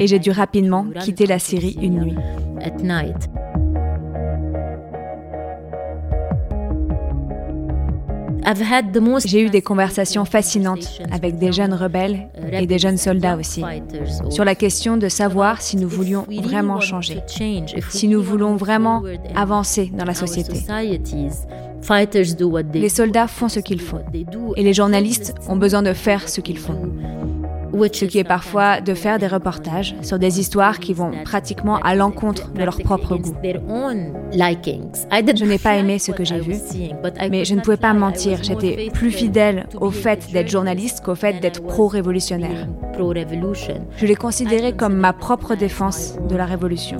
Et 0.00 0.06
j'ai 0.06 0.18
dû 0.18 0.30
rapidement 0.30 0.86
quitter 1.00 1.26
la 1.26 1.38
Syrie 1.38 1.76
une 1.80 2.00
nuit. 2.00 2.16
J'ai 9.24 9.42
eu 9.42 9.50
des 9.50 9.62
conversations 9.62 10.24
fascinantes 10.24 11.00
avec 11.10 11.38
des 11.38 11.52
jeunes 11.52 11.74
rebelles 11.74 12.28
et 12.52 12.66
des 12.66 12.78
jeunes 12.78 12.98
soldats 12.98 13.36
aussi, 13.36 13.62
sur 14.30 14.44
la 14.44 14.54
question 14.54 14.96
de 14.96 15.08
savoir 15.08 15.62
si 15.62 15.76
nous 15.76 15.88
voulions 15.88 16.26
vraiment 16.42 16.80
changer, 16.80 17.22
si 17.90 18.08
nous 18.08 18.22
voulons 18.22 18.56
vraiment 18.56 19.02
avancer 19.34 19.90
dans 19.96 20.04
la 20.04 20.14
société. 20.14 20.64
Les 22.74 22.88
soldats 22.88 23.26
font 23.26 23.48
ce 23.48 23.60
qu'ils 23.60 23.80
font. 23.80 24.02
Et 24.56 24.62
les 24.62 24.72
journalistes 24.72 25.34
ont 25.48 25.56
besoin 25.56 25.82
de 25.82 25.92
faire 25.92 26.28
ce 26.28 26.40
qu'ils 26.40 26.58
font 26.58 26.80
qui 28.08 28.18
est 28.18 28.24
parfois 28.24 28.80
de 28.80 28.94
faire 28.94 29.18
des 29.18 29.26
reportages 29.26 29.94
sur 30.02 30.18
des 30.18 30.40
histoires 30.40 30.78
qui 30.78 30.92
vont 30.94 31.10
pratiquement 31.24 31.78
à 31.78 31.94
l'encontre 31.94 32.52
de 32.52 32.62
leur 32.62 32.78
propre 32.78 33.16
goût? 33.16 33.34
Je 34.34 35.44
n'ai 35.44 35.58
pas 35.58 35.76
aimé 35.76 35.98
ce 35.98 36.12
que 36.12 36.24
j'ai 36.24 36.40
vu, 36.40 36.54
mais 37.30 37.44
je 37.44 37.54
ne 37.54 37.60
pouvais 37.60 37.76
pas 37.76 37.92
mentir. 37.92 38.38
J'étais 38.42 38.90
plus 38.92 39.10
fidèle 39.10 39.66
au 39.80 39.90
fait 39.90 40.30
d'être 40.32 40.48
journaliste 40.48 41.04
qu'au 41.04 41.14
fait 41.14 41.40
d'être 41.40 41.62
pro-révolutionnaire. 41.62 42.68
Je 43.96 44.06
l'ai 44.06 44.14
considéré 44.14 44.74
comme 44.74 44.94
ma 44.94 45.12
propre 45.12 45.54
défense 45.54 46.16
de 46.28 46.36
la 46.36 46.46
révolution. 46.46 46.96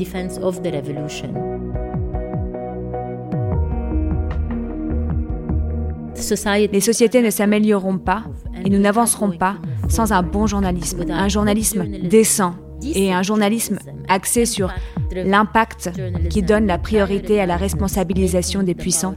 Les 6.72 6.80
sociétés 6.80 7.22
ne 7.22 7.30
s'amélioreront 7.30 7.98
pas 7.98 8.24
et 8.64 8.70
nous 8.70 8.78
n'avancerons 8.78 9.32
pas 9.32 9.56
sans 9.88 10.12
un 10.12 10.22
bon 10.22 10.46
journalisme, 10.46 11.04
un 11.08 11.28
journalisme 11.28 11.84
décent 11.86 12.54
et 12.82 13.12
un 13.12 13.22
journalisme 13.22 13.78
axé 14.08 14.46
sur 14.46 14.72
l'impact 15.12 15.90
qui 16.30 16.42
donne 16.42 16.66
la 16.66 16.78
priorité 16.78 17.40
à 17.40 17.46
la 17.46 17.56
responsabilisation 17.56 18.62
des 18.62 18.74
puissants 18.74 19.14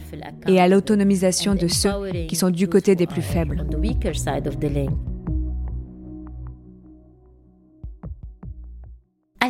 et 0.47 0.59
à 0.59 0.67
l'autonomisation 0.67 1.55
de 1.55 1.67
ceux 1.67 1.91
qui 2.27 2.35
sont 2.35 2.49
du 2.49 2.67
côté 2.67 2.95
des 2.95 3.07
plus 3.07 3.21
faibles. 3.21 3.65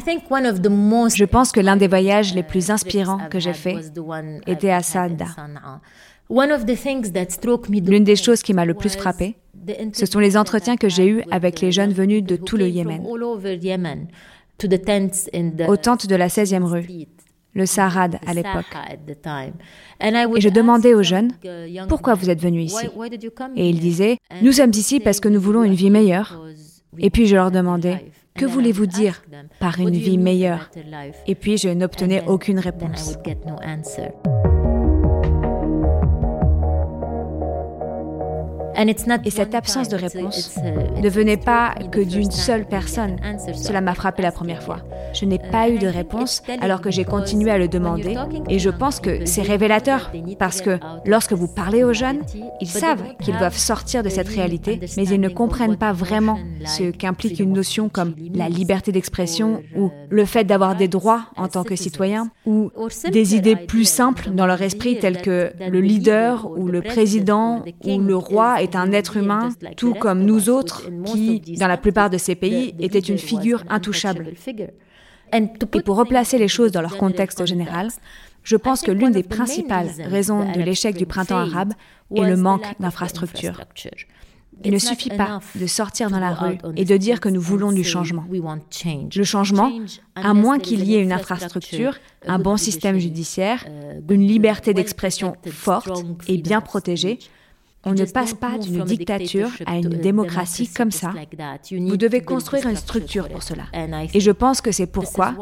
Je 0.06 1.26
pense 1.26 1.52
que 1.52 1.60
l'un 1.60 1.78
des 1.78 1.88
voyages 1.88 2.34
les 2.34 2.44
plus 2.44 2.72
inspirants 2.72 3.28
que 3.30 3.40
j'ai 3.40 3.54
fait 3.54 3.78
était 4.46 4.72
à 4.72 4.82
Saada. 4.82 5.28
L'une 6.30 8.04
des 8.04 8.16
choses 8.16 8.42
qui 8.42 8.54
m'a 8.54 8.66
le 8.66 8.74
plus 8.74 8.96
frappé, 8.96 9.38
ce 9.94 10.06
sont 10.06 10.20
les 10.20 10.38
entretiens 10.38 10.76
que 10.78 10.90
j'ai 10.90 11.08
eus 11.08 11.24
avec 11.32 11.62
les 11.62 11.72
jeunes 11.72 11.94
venus 11.94 12.24
de 12.24 12.36
tout 12.36 12.58
le 12.58 12.68
Yémen, 12.68 13.02
aux 15.68 15.78
tentes 15.78 16.08
de 16.08 16.16
la 16.16 16.28
16e 16.28 16.64
rue, 16.64 16.88
le 17.54 17.66
Sarad 17.66 18.20
à 18.26 18.34
l'époque. 18.34 18.66
Et 20.02 20.42
je 20.42 20.50
demandais 20.50 20.94
aux 20.94 21.04
jeunes, 21.04 21.32
pourquoi 21.88 22.14
vous 22.16 22.30
êtes 22.30 22.42
venus 22.42 22.74
ici 22.74 22.88
Et 23.56 23.70
ils 23.70 23.80
disaient, 23.80 24.18
nous 24.42 24.52
sommes 24.52 24.72
ici 24.72 25.00
parce 25.00 25.20
que 25.20 25.30
nous 25.30 25.42
voulons 25.42 25.64
une 25.64 25.74
vie 25.74 25.90
meilleure. 25.90 26.42
Et 27.00 27.10
puis 27.10 27.28
je 27.28 27.36
leur 27.36 27.52
demandais, 27.52 28.12
que 28.38 28.46
voulez-vous 28.46 28.86
dire 28.86 29.24
par 29.60 29.80
une 29.80 29.92
vie 29.92 30.18
meilleure? 30.18 30.70
Et 31.26 31.36
puis 31.36 31.58
je 31.58 31.70
n'obtenais 31.70 32.24
aucune 32.28 32.60
réponse. 32.60 33.18
Et 38.78 39.32
cette 39.32 39.56
absence 39.56 39.90
de 39.90 39.96
réponse 39.96 40.56
ne 41.02 41.10
venait 41.10 41.38
pas 41.38 41.74
que 41.92 42.00
d'une 42.00 42.32
seule 42.32 42.66
personne. 42.66 43.16
Cela 43.56 43.82
m'a 43.82 43.96
frappé 43.96 44.22
la 44.22 44.32
première 44.32 44.62
fois. 44.62 44.78
Je 45.14 45.26
n'ai 45.26 45.40
pas 45.40 45.70
eu 45.70 45.80
de 45.80 45.88
réponse 45.88 46.44
alors 46.62 46.82
que 46.82 46.92
j'ai 46.92 47.04
continué 47.04 47.50
à 47.50 47.58
le 47.58 47.68
demander 47.68 48.16
et 48.50 48.60
je 48.60 48.70
pense 48.70 49.00
que 49.00 49.26
c'est 49.26 49.42
révélateur 49.42 50.12
parce 50.38 50.62
que 50.62 50.80
lorsque 51.06 51.34
vous 51.34 51.48
parlez 51.48 51.84
aux 51.84 51.94
jeunes, 51.94 52.20
ils 52.62 52.68
savent 52.68 53.04
qu'ils 53.22 53.38
doivent 53.38 53.58
sortir 53.58 54.04
de 54.04 54.10
cette 54.10 54.28
réalité, 54.28 54.80
mais 54.96 55.06
ils 55.06 55.22
ne 55.22 55.30
comprennent 55.30 55.78
pas 55.78 55.94
vraiment 55.94 56.38
ce 56.66 56.92
qu'implique 56.92 57.40
une 57.40 57.54
notion 57.54 57.90
comme 57.90 58.14
la 58.34 58.50
liberté 58.50 58.92
d'expression 58.92 59.64
ou 59.76 59.92
le 60.10 60.26
fait 60.26 60.44
d'avoir 60.44 60.76
des 60.76 60.88
droits 60.88 61.24
en 61.36 61.48
tant 61.48 61.64
que 61.64 61.76
citoyen 61.76 62.30
ou 62.46 62.70
des 63.12 63.36
idées 63.36 63.56
plus 63.56 63.86
simples 63.86 64.30
dans 64.32 64.46
leur 64.46 64.62
esprit 64.62 65.00
telles 65.00 65.22
que 65.22 65.52
le 65.68 65.82
leader 65.82 66.52
ou 66.58 66.68
le 66.68 66.82
président 66.82 67.64
ou 67.86 68.00
le 68.00 68.16
roi 68.16 68.62
est 68.68 68.76
un 68.76 68.92
être 68.92 69.18
humain, 69.18 69.50
tout 69.76 69.94
comme 69.94 70.24
nous 70.24 70.50
autres, 70.50 70.84
qui, 71.06 71.40
dans 71.58 71.68
la 71.68 71.78
plupart 71.78 72.10
de 72.10 72.18
ces 72.18 72.36
pays, 72.36 72.76
était 72.80 73.00
une 73.00 73.18
figure 73.18 73.64
intouchable. 73.70 74.34
Et 75.34 75.82
pour 75.82 75.98
replacer 75.98 76.38
les 76.38 76.48
choses 76.48 76.72
dans 76.72 76.82
leur 76.82 76.98
contexte 76.98 77.46
général, 77.46 77.90
je 78.44 78.56
pense 78.56 78.82
que 78.82 78.92
l'une 78.92 79.12
des 79.12 79.24
principales 79.24 79.90
raisons 80.00 80.50
de 80.52 80.62
l'échec 80.62 80.96
du 80.96 81.06
printemps 81.06 81.38
arabe 81.38 81.74
est 82.16 82.22
le 82.22 82.38
manque 82.38 82.68
d'infrastructures. 82.80 83.62
Il 84.64 84.74
ne 84.74 84.80
suffit 84.80 85.10
pas 85.10 85.40
de 85.56 85.68
sortir 85.68 86.10
dans 86.10 86.20
la 86.20 86.34
rue 86.34 86.58
et 86.76 86.86
de 86.86 86.98
dire 86.98 87.20
que 87.20 87.30
nous 87.30 87.42
voulons 87.42 87.72
du 87.72 87.84
changement. 87.84 88.26
Le 88.32 89.24
changement, 89.24 89.72
à 90.16 90.34
moins 90.34 90.60
qu'il 90.60 90.84
y 90.86 90.96
ait 90.96 91.02
une 91.02 91.12
infrastructure, 91.12 91.96
un 92.26 92.40
bon 92.40 92.58
système 92.58 92.98
judiciaire, 92.98 93.66
une 94.10 94.26
liberté 94.26 94.74
d'expression 94.74 95.36
forte 95.48 96.04
et 96.28 96.38
bien 96.38 96.62
protégée, 96.62 97.20
on 97.88 97.94
ne 97.94 98.06
passe 98.06 98.34
pas 98.34 98.58
d'une 98.58 98.84
dictature 98.84 99.50
à 99.66 99.78
une 99.78 99.90
démocratie 99.90 100.68
comme 100.68 100.92
ça. 100.92 101.14
Vous 101.72 101.98
devez 101.98 102.22
construire 102.22 102.68
une 102.68 102.76
structure 102.76 103.30
pour 103.30 103.44
cela. 103.44 103.64
Et 104.14 104.20
je 104.20 104.32
pense 104.32 104.62
que 104.62 104.72
c'est 104.72 104.88
pourquoi 104.88 105.34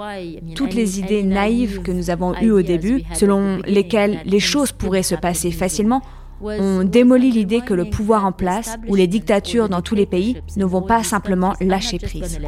toutes 0.55 0.73
les 0.73 0.99
idées 0.99 1.23
naïves 1.23 1.81
que 1.81 1.91
nous 1.91 2.09
avons 2.09 2.35
eues 2.39 2.51
au 2.51 2.61
début, 2.61 3.03
selon 3.13 3.59
lesquelles 3.65 4.21
les 4.25 4.39
choses 4.39 4.71
pourraient 4.71 5.03
se 5.03 5.15
passer 5.15 5.51
facilement, 5.51 6.01
ont 6.41 6.83
démoli 6.83 7.31
l'idée 7.31 7.61
que 7.61 7.73
le 7.73 7.85
pouvoir 7.85 8.25
en 8.25 8.31
place 8.31 8.77
ou 8.87 8.95
les 8.95 9.07
dictatures 9.07 9.69
dans 9.69 9.81
tous 9.81 9.95
les 9.95 10.05
pays 10.05 10.37
ne 10.57 10.65
vont 10.65 10.81
pas 10.81 11.03
simplement 11.03 11.53
lâcher 11.61 11.97
prise. 11.97 12.39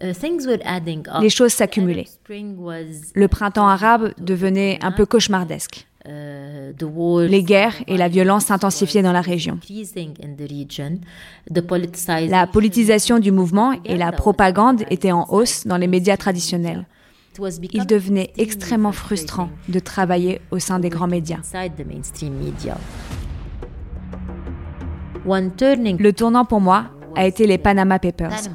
Les 0.00 1.30
choses 1.30 1.52
s'accumulaient. 1.52 2.06
Le 3.14 3.28
printemps 3.28 3.68
arabe 3.68 4.12
devenait 4.18 4.78
un 4.82 4.92
peu 4.92 5.06
cauchemardesque. 5.06 5.86
Uh, 6.08 6.72
Les 7.28 7.42
guerres 7.42 7.74
et 7.86 7.98
la 7.98 8.08
violence 8.08 8.46
s'intensifiaient 8.46 9.02
dans 9.02 9.12
la 9.12 9.20
région. 9.20 9.58
La 12.28 12.46
politisation 12.46 13.18
du 13.18 13.30
mouvement 13.32 13.74
et 13.84 13.98
la 13.98 14.10
propagande 14.10 14.84
étaient 14.88 15.12
en 15.12 15.26
hausse 15.28 15.66
dans 15.66 15.76
les 15.76 15.86
médias 15.86 16.16
traditionnels. 16.16 16.86
Il 17.72 17.86
devenait 17.86 18.32
extrêmement 18.38 18.92
frustrant 18.92 19.50
de 19.68 19.78
travailler 19.78 20.40
au 20.50 20.58
sein 20.58 20.78
des 20.78 20.88
grands 20.88 21.06
médias. 21.06 21.40
Le 25.24 26.10
tournant 26.10 26.44
pour 26.46 26.60
moi 26.60 26.86
a 27.14 27.26
été 27.26 27.46
les 27.46 27.58
Panama 27.58 27.98
Papers. 27.98 28.50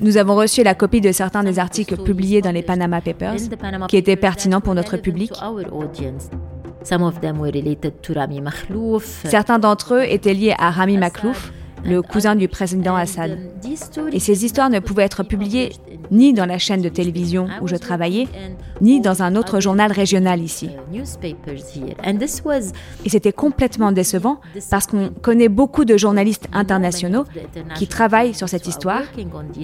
Nous 0.00 0.16
avons 0.16 0.36
reçu 0.36 0.62
la 0.62 0.74
copie 0.74 1.00
de 1.00 1.12
certains 1.12 1.42
des 1.42 1.58
articles 1.58 1.96
publiés 1.96 2.40
dans 2.40 2.52
les 2.52 2.62
Panama 2.62 3.00
Papers 3.00 3.36
qui 3.88 3.96
étaient 3.96 4.16
pertinents 4.16 4.60
pour 4.60 4.74
notre 4.74 4.96
public. 4.96 5.32
Certains 9.24 9.58
d'entre 9.58 9.94
eux 9.94 10.04
étaient 10.04 10.34
liés 10.34 10.54
à 10.58 10.70
Rami 10.70 10.96
Maklouf, 10.96 11.52
le 11.84 12.02
cousin 12.02 12.34
du 12.36 12.48
président 12.48 12.96
Assad. 12.96 13.38
Et 14.12 14.20
ces 14.20 14.44
histoires 14.44 14.70
ne 14.70 14.80
pouvaient 14.80 15.04
être 15.04 15.22
publiées 15.22 15.72
ni 16.10 16.32
dans 16.32 16.46
la 16.46 16.58
chaîne 16.58 16.82
de 16.82 16.88
télévision 16.88 17.48
où 17.60 17.68
je 17.68 17.76
travaillais, 17.76 18.26
ni 18.80 19.00
dans 19.00 19.22
un 19.22 19.36
autre 19.36 19.60
journal 19.60 19.92
régional 19.92 20.40
ici. 20.42 20.70
Et 23.04 23.08
c'était 23.08 23.32
complètement 23.32 23.92
décevant 23.92 24.40
parce 24.70 24.86
qu'on 24.86 25.10
connaît 25.10 25.48
beaucoup 25.48 25.84
de 25.84 25.96
journalistes 25.96 26.48
internationaux 26.52 27.24
qui 27.74 27.86
travaillent 27.86 28.34
sur 28.34 28.48
cette 28.48 28.66
histoire. 28.66 29.02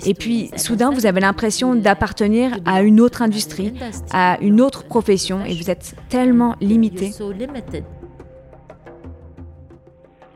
Et 0.07 0.15
puis, 0.15 0.51
soudain, 0.57 0.91
vous 0.91 1.07
avez 1.07 1.21
l'impression 1.21 1.75
d'appartenir 1.75 2.59
à 2.65 2.83
une 2.83 3.01
autre 3.01 3.23
industrie, 3.23 3.73
à 4.13 4.39
une 4.41 4.61
autre 4.61 4.85
profession, 4.85 5.45
et 5.45 5.55
vous 5.55 5.71
êtes 5.71 5.95
tellement 6.09 6.55
limité. 6.61 7.13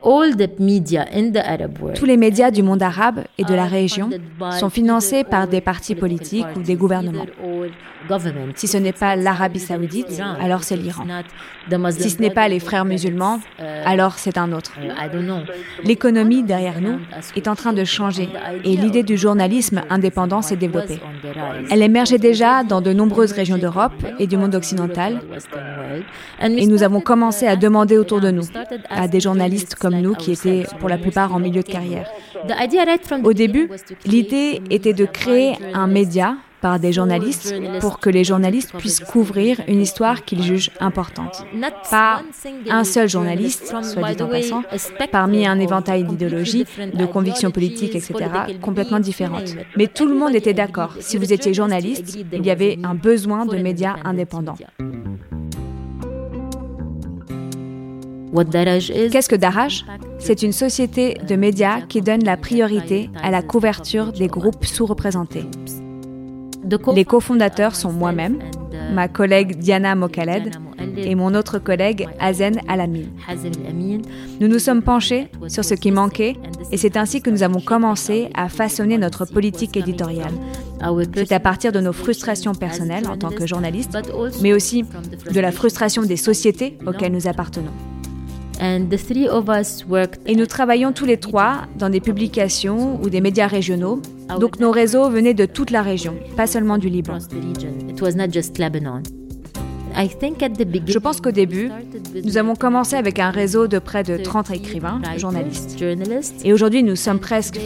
Tous 0.01 2.05
les 2.05 2.17
médias 2.17 2.51
du 2.51 2.63
monde 2.63 2.81
arabe 2.81 3.23
et 3.37 3.43
de 3.43 3.53
la 3.53 3.65
région 3.65 4.09
sont 4.57 4.69
financés 4.69 5.23
par 5.23 5.47
des 5.47 5.61
partis 5.61 5.95
politiques 5.95 6.45
ou 6.55 6.61
des 6.61 6.75
gouvernements. 6.75 7.25
Si 8.55 8.67
ce 8.67 8.77
n'est 8.77 8.93
pas 8.93 9.17
l'Arabie 9.17 9.59
saoudite, 9.59 10.21
alors 10.39 10.63
c'est 10.63 10.77
l'Iran. 10.77 11.03
Si 11.91 12.09
ce 12.11 12.21
n'est 12.21 12.29
pas 12.29 12.47
les 12.47 12.59
frères 12.59 12.85
musulmans, 12.85 13.39
alors 13.85 14.17
c'est 14.17 14.37
un 14.37 14.53
autre. 14.53 14.73
L'économie 15.83 16.43
derrière 16.43 16.79
nous 16.79 16.99
est 17.35 17.47
en 17.47 17.55
train 17.55 17.73
de 17.73 17.83
changer 17.83 18.29
et 18.63 18.77
l'idée 18.77 19.03
du 19.03 19.17
journalisme 19.17 19.81
indépendant 19.89 20.41
s'est 20.41 20.55
développée. 20.55 20.99
Elle 21.69 21.83
émergeait 21.83 22.17
déjà 22.17 22.63
dans 22.63 22.81
de 22.81 22.93
nombreuses 22.93 23.33
régions 23.33 23.57
d'Europe 23.57 23.93
et 24.17 24.27
du 24.27 24.37
monde 24.37 24.55
occidental 24.55 25.21
et 26.41 26.67
nous 26.67 26.83
avons 26.83 27.01
commencé 27.01 27.47
à 27.47 27.57
demander 27.57 27.97
autour 27.97 28.21
de 28.21 28.31
nous, 28.31 28.47
à 28.89 29.07
des 29.07 29.19
journalistes 29.19 29.75
comme 29.75 29.88
nous 29.97 30.13
qui 30.13 30.31
étaient 30.31 30.63
pour 30.79 30.89
la 30.89 30.97
plupart 30.97 31.33
en 31.33 31.39
milieu 31.39 31.61
de 31.61 31.67
carrière. 31.67 32.09
Au 33.23 33.33
début, 33.33 33.69
l'idée 34.05 34.61
était 34.69 34.93
de 34.93 35.05
créer 35.05 35.57
un 35.73 35.87
média 35.87 36.35
par 36.61 36.79
des 36.79 36.91
journalistes 36.91 37.55
pour 37.79 37.99
que 37.99 38.09
les 38.09 38.23
journalistes 38.23 38.73
puissent 38.77 38.99
couvrir 38.99 39.61
une 39.67 39.81
histoire 39.81 40.25
qu'ils 40.25 40.43
jugent 40.43 40.71
importante. 40.79 41.45
Pas 41.89 42.21
un 42.69 42.83
seul 42.83 43.07
journaliste, 43.07 43.67
soit 43.67 44.13
dit 44.13 44.21
en 44.21 44.27
passant, 44.27 44.63
parmi 45.11 45.47
un 45.47 45.59
éventail 45.59 46.03
d'idéologies, 46.03 46.65
de 46.93 47.05
convictions 47.05 47.51
politiques, 47.51 47.95
etc., 47.95 48.13
complètement 48.61 48.99
différentes. 48.99 49.55
Mais 49.77 49.87
tout 49.87 50.05
le 50.05 50.15
monde 50.15 50.35
était 50.35 50.53
d'accord. 50.53 50.95
Si 50.99 51.17
vous 51.17 51.31
étiez 51.31 51.53
journaliste, 51.53 52.17
il 52.33 52.45
y 52.45 52.51
avait 52.51 52.77
un 52.83 52.95
besoin 52.95 53.45
de 53.45 53.57
médias 53.57 53.95
indépendants. 54.03 54.57
Qu'est-ce 58.33 59.29
que 59.29 59.35
Daraj? 59.35 59.85
C'est 60.19 60.43
une 60.43 60.51
société 60.51 61.15
de 61.27 61.35
médias 61.35 61.81
qui 61.81 62.01
donne 62.01 62.23
la 62.23 62.37
priorité 62.37 63.09
à 63.21 63.31
la 63.31 63.41
couverture 63.41 64.11
des 64.11 64.27
groupes 64.27 64.65
sous-représentés. 64.65 65.45
Les 66.93 67.05
cofondateurs 67.05 67.75
sont 67.75 67.91
moi-même, 67.91 68.39
ma 68.93 69.07
collègue 69.07 69.57
Diana 69.57 69.95
Mokaled 69.95 70.55
et 70.97 71.15
mon 71.15 71.33
autre 71.33 71.59
collègue 71.59 72.07
Azen 72.19 72.59
Alamin. 72.67 73.07
Nous 74.39 74.47
nous 74.47 74.59
sommes 74.59 74.83
penchés 74.83 75.29
sur 75.47 75.63
ce 75.63 75.73
qui 75.73 75.91
manquait 75.91 76.35
et 76.71 76.77
c'est 76.77 76.97
ainsi 76.97 77.21
que 77.21 77.29
nous 77.29 77.43
avons 77.43 77.61
commencé 77.61 78.29
à 78.35 78.49
façonner 78.49 78.97
notre 78.97 79.25
politique 79.25 79.77
éditoriale. 79.77 80.33
C'est 81.15 81.31
à 81.31 81.39
partir 81.39 81.71
de 81.71 81.79
nos 81.79 81.93
frustrations 81.93 82.53
personnelles 82.53 83.07
en 83.07 83.17
tant 83.17 83.29
que 83.29 83.47
journalistes, 83.47 83.97
mais 84.41 84.53
aussi 84.53 84.85
de 85.31 85.39
la 85.39 85.51
frustration 85.51 86.03
des 86.03 86.17
sociétés 86.17 86.77
auxquelles 86.85 87.13
nous 87.13 87.27
appartenons. 87.27 87.71
Et 88.61 90.35
nous 90.35 90.45
travaillons 90.45 90.91
tous 90.91 91.05
les 91.05 91.17
trois 91.17 91.61
dans 91.77 91.89
des 91.89 92.01
publications 92.01 93.01
ou 93.01 93.09
des 93.09 93.21
médias 93.21 93.47
régionaux. 93.47 94.01
Donc 94.39 94.59
nos 94.59 94.71
réseaux 94.71 95.09
venaient 95.09 95.33
de 95.33 95.45
toute 95.45 95.71
la 95.71 95.81
région, 95.81 96.15
pas 96.35 96.47
seulement 96.47 96.77
du 96.77 96.89
Liban. 96.89 97.17
Je 99.95 100.97
pense 100.99 101.21
qu'au 101.21 101.31
début, 101.31 101.71
nous 102.23 102.37
avons 102.37 102.55
commencé 102.55 102.95
avec 102.95 103.19
un 103.19 103.31
réseau 103.31 103.67
de 103.67 103.79
près 103.79 104.03
de 104.03 104.17
30 104.17 104.51
écrivains, 104.51 105.01
journalistes. 105.17 105.81
Et 106.43 106.53
aujourd'hui, 106.53 106.83
nous 106.83 106.95
sommes 106.95 107.19
presque... 107.19 107.59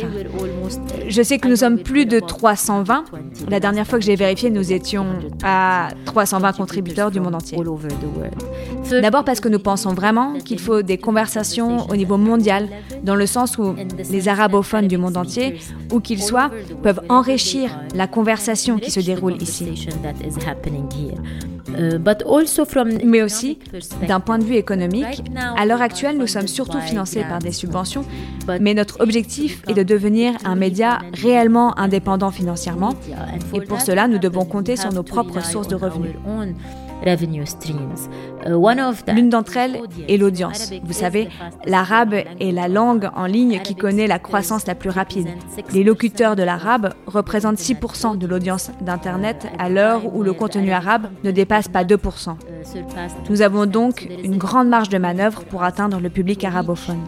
je 1.08 1.22
sais 1.22 1.38
que 1.38 1.48
nous 1.48 1.58
sommes 1.58 1.80
plus 1.80 2.06
de 2.06 2.20
320. 2.20 3.06
La 3.50 3.60
dernière 3.60 3.88
fois 3.88 4.00
que 4.00 4.06
j'ai 4.06 4.16
vérifié, 4.16 4.50
nous 4.50 4.72
étions 4.72 5.06
à 5.44 5.90
320 6.06 6.54
contributeurs 6.54 7.12
du 7.12 7.20
monde 7.20 7.36
entier. 7.36 7.58
D'abord 9.02 9.24
parce 9.24 9.40
que 9.40 9.50
nous 9.50 9.60
pensons 9.60 9.94
vraiment 9.94 10.34
qu'il 10.34 10.60
faut 10.60 10.82
des 10.82 10.98
conversations 10.98 11.90
au 11.90 11.96
niveau 11.96 12.18
mondial, 12.18 12.70
dans 13.04 13.16
le 13.16 13.26
sens 13.26 13.58
où 13.58 13.76
les 14.12 14.28
arabophones 14.28 14.88
du 14.88 14.98
monde 14.98 15.18
entier, 15.18 15.60
où 15.92 16.00
qu'ils 16.00 16.22
soient, 16.22 16.52
peuvent 16.82 17.02
enrichir 17.10 17.80
la 17.96 18.08
conversation 18.08 18.78
qui 18.78 18.92
se 18.92 19.00
déroule 19.00 19.42
ici. 19.42 19.88
Euh, 21.78 21.98
Mais 23.04 23.22
aussi, 23.22 23.60
d'un 24.08 24.20
point 24.20 24.38
de 24.38 24.44
vue 24.44 24.56
économique, 24.56 25.24
à 25.58 25.66
l'heure 25.66 25.82
actuelle, 25.82 26.18
nous 26.18 26.28
sommes 26.28 26.48
surtout 26.48 26.80
financés 26.80 27.24
par 27.28 27.40
des 27.40 27.52
subventions, 27.52 28.06
mais 28.60 28.74
notre 28.74 29.02
objectif 29.02 29.62
est 29.68 29.74
de 29.74 29.84
devenir 29.84 30.34
un 30.46 30.56
média 30.56 31.00
réellement 31.14 31.78
indépendant 31.78 32.32
financièrement, 32.32 32.94
et 33.54 33.62
pour 33.62 33.82
cela, 33.82 34.08
nous 34.08 34.20
devons 34.20 34.46
compter 34.46 34.76
sur 34.76 34.92
nos 34.92 35.04
propres 35.04 35.44
sources 35.44 35.68
de 35.68 35.76
revenus. 35.76 36.16
Uh, 37.06 38.58
L'une 39.14 39.30
d'entre 39.30 39.58
elles 39.58 39.80
est 40.08 40.18
l'audience. 40.18 40.72
Vous 40.84 40.94
savez, 40.94 41.30
l'arabe 41.66 42.14
est 42.14 42.52
la 42.52 42.68
langue 42.68 43.10
en 43.16 43.26
ligne 43.26 43.60
qui 43.64 43.76
connaît 43.76 44.08
la 44.08 44.20
croissance 44.20 44.66
la 44.68 44.76
plus 44.76 44.90
rapide. 44.90 45.28
Les 45.74 45.84
locuteurs 45.84 46.36
de 46.36 46.44
l'arabe 46.44 46.94
représentent 47.06 47.58
6% 47.58 48.18
de 48.18 48.28
l'audience 48.28 48.72
d'Internet 48.82 49.48
à 49.60 49.70
l'heure 49.70 50.16
où 50.16 50.24
le 50.24 50.34
contenu 50.34 50.72
arabe 50.72 51.08
ne 51.24 51.32
dépasse 51.32 51.68
pas 51.68 51.84
2%. 51.84 52.32
Uh, 52.32 52.80
Nous 53.30 53.42
avons 53.42 53.66
donc 53.66 54.08
une 54.24 54.38
grande 54.38 54.70
marge 54.70 54.90
de 54.90 54.98
manœuvre 54.98 55.44
pour 55.46 55.64
atteindre 55.64 56.00
le 56.00 56.10
public 56.10 56.44
arabophone. 56.44 57.00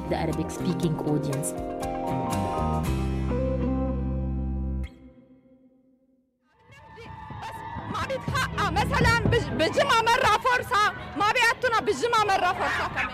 مثلا 8.69 9.19
بالجمعة 9.57 10.01
مرة 10.01 10.37
فرصة. 10.37 10.91
ما 11.17 11.25
بيعطونا 11.31 11.79
بالجمعة 11.85 12.23
مرة 12.23 12.53
فرصة 12.53 12.87
كمان. 12.95 13.05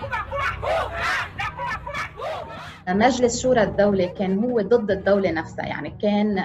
مجلس 2.88 3.42
شورى 3.42 3.64
الدولة 3.64 4.06
كان 4.06 4.44
هو 4.44 4.62
ضد 4.62 4.92
الدولة 4.92 5.32
نفسها. 5.32 5.66
يعني 5.66 5.98
كان 6.02 6.40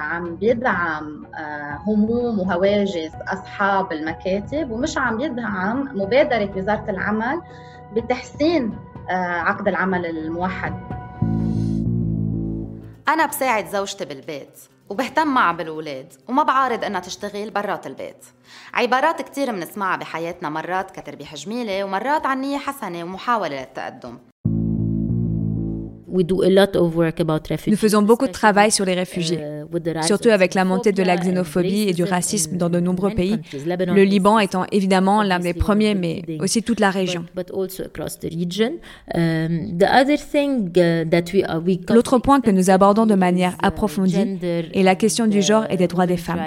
عم 0.00 0.36
بيدعم 0.36 1.26
هموم 1.86 2.38
وهواجس 2.38 3.12
أصحاب 3.28 3.92
المكاتب 3.92 4.70
ومش 4.70 4.98
عم 4.98 5.20
يدعم 5.20 5.88
مبادرة 5.94 6.50
وزارة 6.56 6.90
العمل 6.90 7.42
بتحسين 7.92 8.78
عقد 9.08 9.68
العمل 9.68 10.06
الموحد. 10.06 10.74
أنا 13.08 13.26
بساعد 13.26 13.66
زوجتي 13.66 14.04
بالبيت. 14.04 14.71
وبهتم 14.88 15.28
معها 15.28 15.52
بالولاد 15.52 16.12
وما 16.28 16.42
بعارض 16.42 16.84
إنها 16.84 17.00
تشتغل 17.00 17.50
برات 17.50 17.86
البيت. 17.86 18.24
عبارات 18.74 19.22
كتير 19.22 19.52
منسمعها 19.52 19.96
بحياتنا 19.96 20.48
مرات 20.48 20.90
كتربيح 20.90 21.34
جميلة 21.34 21.84
ومرات 21.84 22.26
عن 22.26 22.40
نية 22.40 22.58
حسنة 22.58 23.04
ومحاولة 23.04 23.60
للتقدم. 23.60 24.18
Nous 26.12 27.76
faisons 27.76 28.02
beaucoup 28.02 28.26
de 28.26 28.32
travail 28.32 28.70
sur 28.70 28.84
les 28.84 28.92
réfugiés, 28.94 29.38
uh, 29.38 30.02
surtout 30.02 30.28
avec 30.28 30.52
la 30.54 30.64
montée 30.64 30.92
de 30.92 31.02
la 31.02 31.16
xénophobie 31.16 31.88
et 31.88 31.94
du 31.94 32.04
racisme 32.04 32.56
dans 32.58 32.68
de 32.68 32.80
nombreux 32.80 33.10
pays, 33.10 33.38
le 33.52 34.04
Liban 34.04 34.38
étant 34.38 34.66
évidemment 34.72 35.22
l'un 35.22 35.38
des 35.38 35.54
premiers, 35.54 35.94
mais 35.94 36.22
aussi 36.40 36.62
toute 36.62 36.80
la 36.80 36.90
région. 36.90 37.24
Uh, 39.14 39.38
L'autre 41.88 42.18
point 42.18 42.40
que 42.40 42.50
nous 42.50 42.70
abordons 42.70 43.06
de 43.06 43.14
manière 43.14 43.52
uh, 43.52 43.66
approfondie 43.66 44.38
est 44.74 44.82
la 44.82 44.94
question 44.94 45.26
du 45.26 45.40
genre 45.40 45.64
et 45.70 45.76
des 45.76 45.86
droits 45.86 46.06
des 46.06 46.18
femmes. 46.18 46.40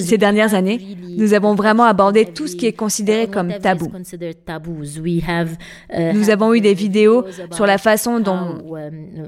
Ces 0.00 0.18
dernières 0.18 0.54
années, 0.54 0.96
nous 1.16 1.34
avons 1.34 1.54
vraiment 1.54 1.84
abordé 1.84 2.24
tout 2.26 2.48
ce 2.48 2.56
qui 2.56 2.66
est 2.66 2.72
considéré 2.72 3.28
comme 3.28 3.52
tabou. 3.60 3.92
Uh, 4.96 6.12
Nous 6.14 6.30
avons 6.30 6.54
eu 6.54 6.60
des 6.60 6.74
vidéos 6.74 7.24
sur 7.52 7.66
la 7.66 7.78
façon 7.78 8.20
dont... 8.20 8.58
Um, 8.70 9.26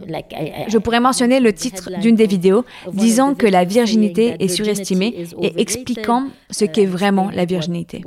Je 0.68 0.78
pourrais 0.78 1.00
mentionner 1.00 1.40
le 1.40 1.52
titre 1.52 1.90
d'une 2.00 2.16
des 2.16 2.26
vidéos 2.26 2.64
disant 2.92 3.34
que 3.34 3.46
la 3.46 3.64
virginité 3.64 4.36
est 4.38 4.48
surestimée 4.48 5.26
et 5.42 5.60
expliquant 5.60 6.24
ce 6.50 6.64
qu'est 6.64 6.86
vraiment 6.86 7.30
la 7.32 7.44
virginité. 7.44 8.02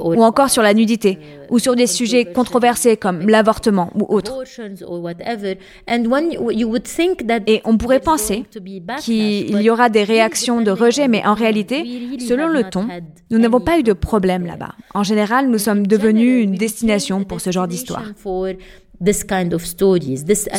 Ou 0.00 0.22
encore 0.22 0.50
sur 0.50 0.62
la 0.62 0.74
nudité, 0.74 1.10
uh, 1.10 1.52
ou 1.52 1.58
sur 1.58 1.76
des 1.76 1.86
sujets 1.86 2.24
controversés 2.24 2.96
comme 2.96 3.28
l'avortement 3.28 3.90
ou 3.94 4.06
autres. 4.08 4.42
Et 7.46 7.62
on 7.64 7.78
pourrait 7.78 8.00
penser 8.00 8.44
qu'il 9.00 9.62
y 9.62 9.70
aura 9.70 9.88
des 9.88 10.04
réactions 10.04 10.60
de 10.60 10.70
rejet, 10.70 11.08
mais 11.08 11.24
en 11.26 11.34
réalité, 11.34 11.84
selon 12.20 12.48
le 12.48 12.64
ton, 12.64 12.86
nous 13.30 13.38
n'avons 13.38 13.60
pas 13.60 13.78
eu 13.78 13.82
de 13.82 13.92
problème 14.08 14.46
là-bas. 14.46 14.74
En 14.94 15.02
général, 15.02 15.50
nous 15.50 15.58
sommes 15.58 15.86
devenus 15.86 16.42
une 16.42 16.54
destination 16.54 17.24
pour 17.24 17.42
ce 17.42 17.50
genre 17.50 17.68
d'histoire. 17.68 18.04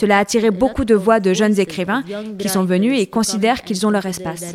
Cela 0.02 0.18
a 0.18 0.20
attiré 0.20 0.52
beaucoup 0.52 0.86
de 0.86 0.94
voix 0.94 1.20
de 1.20 1.34
jeunes 1.34 1.60
écrivains 1.60 2.04
qui 2.38 2.48
sont 2.48 2.64
venus 2.64 2.94
et 3.00 3.08
considèrent 3.08 3.64
qu'ils 3.64 3.88
ont 3.88 3.90
leur 3.90 4.06
espace. 4.06 4.46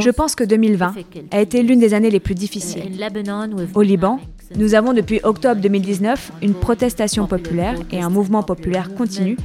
Je 0.00 0.10
pense 0.10 0.34
que 0.34 0.44
2020 0.44 0.94
a 1.30 1.40
été 1.40 1.62
l'une 1.62 1.80
des 1.80 1.94
années 1.94 2.10
les 2.10 2.20
plus 2.20 2.34
difficiles. 2.34 2.82
Au 3.74 3.82
Liban, 3.82 4.20
nous 4.54 4.74
avons 4.74 4.92
depuis 4.92 5.20
octobre 5.22 5.60
2019 5.60 6.32
une 6.42 6.54
protestation 6.54 7.26
populaire 7.26 7.74
et 7.90 8.00
un 8.00 8.10
mouvement 8.10 8.42
populaire 8.42 8.94
continu 8.94 9.36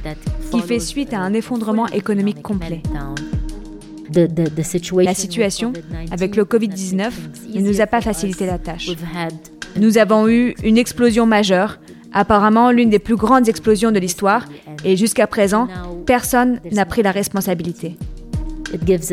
qui 0.50 0.60
fait 0.60 0.78
suite 0.78 1.12
à 1.12 1.18
un 1.18 1.32
effondrement 1.34 1.86
économique 1.88 2.42
complet. 2.42 2.82
La 5.04 5.14
situation 5.14 5.72
avec 6.10 6.36
le 6.36 6.44
Covid-19 6.44 7.10
ne 7.54 7.60
nous 7.60 7.80
a 7.80 7.86
pas 7.86 8.00
facilité 8.00 8.46
la 8.46 8.58
tâche. 8.58 8.90
Nous 9.76 9.96
avons 9.98 10.28
eu 10.28 10.54
une 10.62 10.76
explosion 10.76 11.24
majeure, 11.26 11.78
apparemment 12.12 12.70
l'une 12.70 12.90
des 12.90 12.98
plus 12.98 13.16
grandes 13.16 13.48
explosions 13.48 13.90
de 13.90 13.98
l'histoire, 13.98 14.44
et 14.84 14.96
jusqu'à 14.96 15.26
présent, 15.26 15.66
personne 16.04 16.60
n'a 16.70 16.84
pris 16.84 17.02
la 17.02 17.10
responsabilité. 17.10 17.96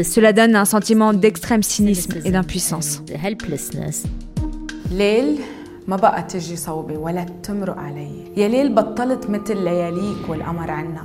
Cela 0.03 0.33
donne 0.33 0.55
un 0.55 0.65
sentiment 0.65 1.13
d'extrême 1.13 1.63
cynisme 1.63 2.15
et 2.25 2.31
d'impuissance. 2.31 3.01
ما 5.89 5.95
بقى 5.95 6.23
تجي 6.23 6.55
صوبي 6.55 6.97
ولا 6.97 7.25
تمرق 7.43 7.77
علي. 7.77 8.09
يا 8.37 8.47
ليل 8.47 8.73
بطلت 8.73 9.29
مثل 9.29 9.63
لياليك 9.63 10.29
والقمر 10.29 10.71
عنا. 10.71 11.03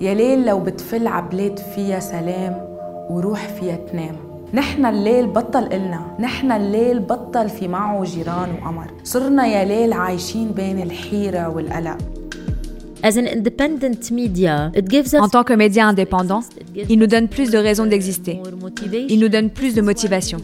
يا 0.00 0.14
ليل 0.14 0.46
لو 0.46 0.60
بتفل 0.60 1.06
عبلاد 1.06 1.58
فيها 1.74 2.00
سلام 2.00 2.54
وروح 3.10 3.48
فيها 3.48 3.76
تنام. 3.76 4.16
نحن 4.54 4.86
الليل 4.86 5.26
بطل 5.26 5.64
إلنا. 5.72 6.16
نحن 6.20 6.52
الليل 6.52 7.00
بطل 7.00 7.48
في 7.48 7.68
معه 7.68 8.04
جيران 8.04 8.48
وقمر. 8.54 8.86
صرنا 9.04 9.46
يا 9.46 9.64
ليل 9.64 9.92
عايشين 9.92 10.50
بين 10.50 10.82
الحيرة 10.82 11.48
والقلق. 11.48 11.98
En 15.26 15.28
tant 15.28 15.44
que 15.44 15.52
média 15.52 15.86
indépendant, 15.86 16.42
il 16.92 16.98
nous 16.98 17.06
donne 17.06 17.28
plus 17.28 17.48
de 17.52 17.58
raisons 17.58 17.86
d'exister. 17.86 18.42
Il 19.08 19.20
nous 19.20 19.28
donne 19.28 19.50
plus 19.50 19.72
de 19.76 19.82
motivation. 19.82 20.38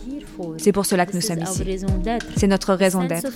C'est 0.57 0.73
pour 0.73 0.87
cela 0.87 1.07
que 1.07 1.15
nous 1.15 1.21
sommes 1.21 1.43
ici. 1.43 1.65
C'est 2.37 2.47
notre 2.47 2.75
raison 2.75 3.05
d'être. 3.05 3.29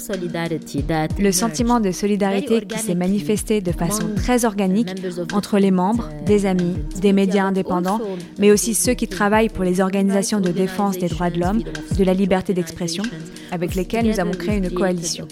Le 1.18 1.32
sentiment 1.32 1.80
de 1.80 1.90
solidarité 1.90 2.62
qui 2.62 2.78
s'est 2.78 2.94
manifesté 2.94 3.60
de 3.60 3.72
façon 3.72 4.10
très 4.16 4.44
organique 4.44 4.88
entre 5.32 5.58
les 5.58 5.70
membres, 5.70 6.08
des 6.26 6.46
amis, 6.46 6.76
des 7.00 7.12
médias 7.12 7.44
indépendants, 7.44 8.00
mais 8.38 8.50
aussi 8.50 8.74
ceux 8.74 8.94
qui 8.94 9.08
travaillent 9.08 9.48
pour 9.48 9.64
les 9.64 9.80
organisations 9.80 10.40
de 10.40 10.50
défense 10.50 10.98
des 10.98 11.08
droits 11.08 11.30
de 11.30 11.40
l'homme, 11.40 11.62
de 11.96 12.04
la 12.04 12.14
liberté 12.14 12.54
d'expression, 12.54 13.04
avec 13.50 13.74
lesquels 13.74 14.06
nous 14.06 14.20
avons 14.20 14.32
créé 14.32 14.58
une 14.58 14.70
coalition. 14.70 15.26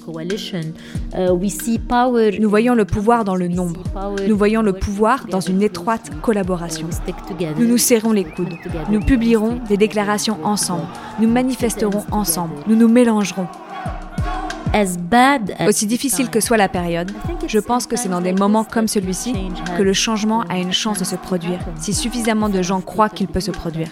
Nous 1.18 2.50
voyons 2.50 2.74
le 2.74 2.84
pouvoir 2.84 3.24
dans 3.24 3.36
le 3.36 3.48
nombre. 3.48 3.82
Nous 4.26 4.36
voyons 4.36 4.62
le 4.62 4.72
pouvoir 4.72 5.26
dans 5.26 5.40
une 5.40 5.62
étroite 5.62 6.10
collaboration. 6.22 6.88
Nous 7.58 7.66
nous 7.66 7.78
serrons 7.78 8.12
les 8.12 8.24
coudes. 8.24 8.54
Nous 8.90 9.00
publierons 9.00 9.58
des 9.68 9.76
déclarations 9.76 10.38
ensemble. 10.44 10.86
Nous 11.20 11.28
manifesterons 11.76 12.04
ensemble. 12.10 12.54
Nous 12.66 12.76
nous 12.76 12.88
mélangerons. 12.88 13.46
Aussi 15.66 15.86
difficile 15.86 16.28
que 16.28 16.40
soit 16.40 16.58
la 16.58 16.68
période, 16.68 17.10
je 17.46 17.58
pense 17.58 17.86
que 17.86 17.96
c'est 17.96 18.10
dans 18.10 18.20
des 18.20 18.32
moments 18.34 18.64
comme 18.64 18.88
celui-ci 18.88 19.32
que 19.78 19.82
le 19.82 19.94
changement 19.94 20.42
a 20.50 20.58
une 20.58 20.72
chance 20.72 20.98
de 20.98 21.04
se 21.04 21.16
produire, 21.16 21.60
si 21.80 21.94
suffisamment 21.94 22.50
de 22.50 22.60
gens 22.60 22.82
croient 22.82 23.08
qu'il 23.08 23.26
peut 23.26 23.40
se 23.40 23.50
produire. 23.50 23.88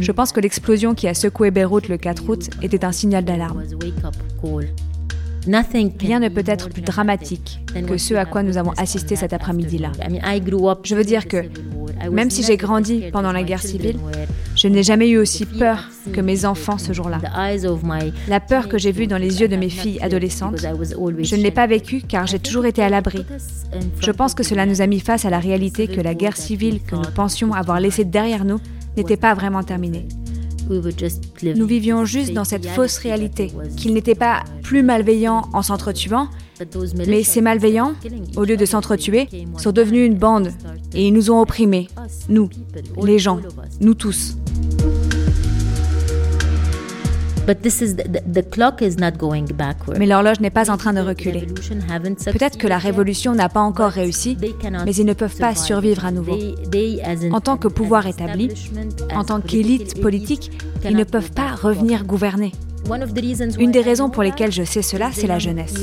Je 0.00 0.12
pense 0.12 0.32
que 0.32 0.40
l'explosion 0.40 0.94
qui 0.94 1.08
a 1.08 1.14
secoué 1.14 1.50
Beyrouth 1.50 1.88
le 1.88 1.96
4 1.96 2.28
août 2.28 2.50
était 2.62 2.84
un 2.84 2.92
signal 2.92 3.24
d'alarme. 3.24 3.62
Rien 5.46 6.20
ne 6.20 6.28
peut 6.28 6.44
être 6.46 6.68
plus 6.68 6.82
dramatique 6.82 7.60
que 7.86 7.96
ce 7.96 8.14
à 8.14 8.24
quoi 8.24 8.42
nous 8.42 8.56
avons 8.56 8.72
assisté 8.72 9.16
cet 9.16 9.32
après-midi-là. 9.32 9.92
Je 10.84 10.94
veux 10.94 11.04
dire 11.04 11.26
que, 11.28 11.44
même 12.10 12.30
si 12.30 12.42
j'ai 12.42 12.56
grandi 12.56 13.04
pendant 13.12 13.32
la 13.32 13.42
guerre 13.42 13.62
civile, 13.62 13.96
je 14.56 14.68
n'ai 14.68 14.82
jamais 14.82 15.08
eu 15.08 15.18
aussi 15.18 15.46
peur 15.46 15.90
que 16.12 16.20
mes 16.20 16.44
enfants 16.44 16.78
ce 16.78 16.92
jour-là. 16.92 17.18
La 18.28 18.40
peur 18.40 18.68
que 18.68 18.78
j'ai 18.78 18.92
vue 18.92 19.06
dans 19.06 19.18
les 19.18 19.40
yeux 19.40 19.48
de 19.48 19.56
mes 19.56 19.68
filles 19.68 19.98
adolescentes, 20.00 20.58
je 20.58 21.36
ne 21.36 21.42
l'ai 21.42 21.50
pas 21.50 21.66
vécue 21.66 22.02
car 22.02 22.26
j'ai 22.26 22.38
toujours 22.38 22.66
été 22.66 22.82
à 22.82 22.88
l'abri. 22.88 23.24
Je 24.00 24.10
pense 24.10 24.34
que 24.34 24.42
cela 24.42 24.66
nous 24.66 24.80
a 24.80 24.86
mis 24.86 25.00
face 25.00 25.24
à 25.24 25.30
la 25.30 25.40
réalité 25.40 25.88
que 25.88 26.00
la 26.00 26.14
guerre 26.14 26.36
civile 26.36 26.80
que 26.82 26.94
nous 26.94 27.10
pensions 27.14 27.52
avoir 27.52 27.80
laissée 27.80 28.04
derrière 28.04 28.44
nous 28.44 28.60
n'était 28.96 29.16
pas 29.16 29.34
vraiment 29.34 29.62
terminée. 29.62 30.06
Nous 30.68 31.66
vivions 31.66 32.04
juste 32.04 32.32
dans 32.32 32.44
cette 32.44 32.66
fausse 32.66 32.98
réalité, 32.98 33.52
qu'ils 33.76 33.94
n'étaient 33.94 34.14
pas 34.14 34.44
plus 34.62 34.82
malveillants 34.82 35.48
en 35.52 35.62
s'entretuant, 35.62 36.28
mais 37.06 37.22
ces 37.22 37.40
malveillants, 37.40 37.94
au 38.36 38.44
lieu 38.44 38.56
de 38.56 38.64
s'entretuer, 38.64 39.28
sont 39.58 39.72
devenus 39.72 40.06
une 40.06 40.16
bande 40.16 40.50
et 40.94 41.06
ils 41.08 41.12
nous 41.12 41.30
ont 41.30 41.40
opprimés, 41.40 41.88
nous, 42.28 42.48
les 43.02 43.18
gens, 43.18 43.40
nous 43.80 43.94
tous. 43.94 44.36
Mais 49.98 50.06
l'horloge 50.06 50.40
n'est 50.40 50.50
pas 50.50 50.70
en 50.70 50.76
train 50.76 50.92
de 50.92 51.00
reculer. 51.00 51.46
Peut-être 52.32 52.58
que 52.58 52.66
la 52.66 52.78
révolution 52.78 53.34
n'a 53.34 53.48
pas 53.48 53.60
encore 53.60 53.90
réussi, 53.90 54.36
mais 54.84 54.94
ils 54.94 55.06
ne 55.06 55.12
peuvent 55.12 55.36
pas 55.36 55.54
survivre 55.54 56.04
à 56.04 56.10
nouveau. 56.10 56.38
En 57.32 57.40
tant 57.40 57.56
que 57.56 57.68
pouvoir 57.68 58.06
établi, 58.06 58.50
en 59.14 59.24
tant 59.24 59.40
qu'élite 59.40 60.00
politique, 60.00 60.50
ils 60.84 60.96
ne 60.96 61.04
peuvent 61.04 61.32
pas 61.32 61.54
revenir 61.54 62.04
gouverner. 62.04 62.52
Une 63.58 63.70
des 63.70 63.80
raisons 63.80 64.10
pour 64.10 64.22
lesquelles 64.22 64.52
je 64.52 64.62
sais 64.62 64.82
cela, 64.82 65.10
c'est 65.12 65.26
la 65.26 65.38
jeunesse. 65.38 65.74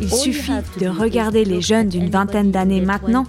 Il 0.00 0.12
suffit 0.12 0.52
de 0.80 0.88
regarder 0.88 1.44
les 1.44 1.60
jeunes 1.60 1.88
d'une 1.88 2.10
vingtaine 2.10 2.50
d'années 2.50 2.80
maintenant 2.80 3.24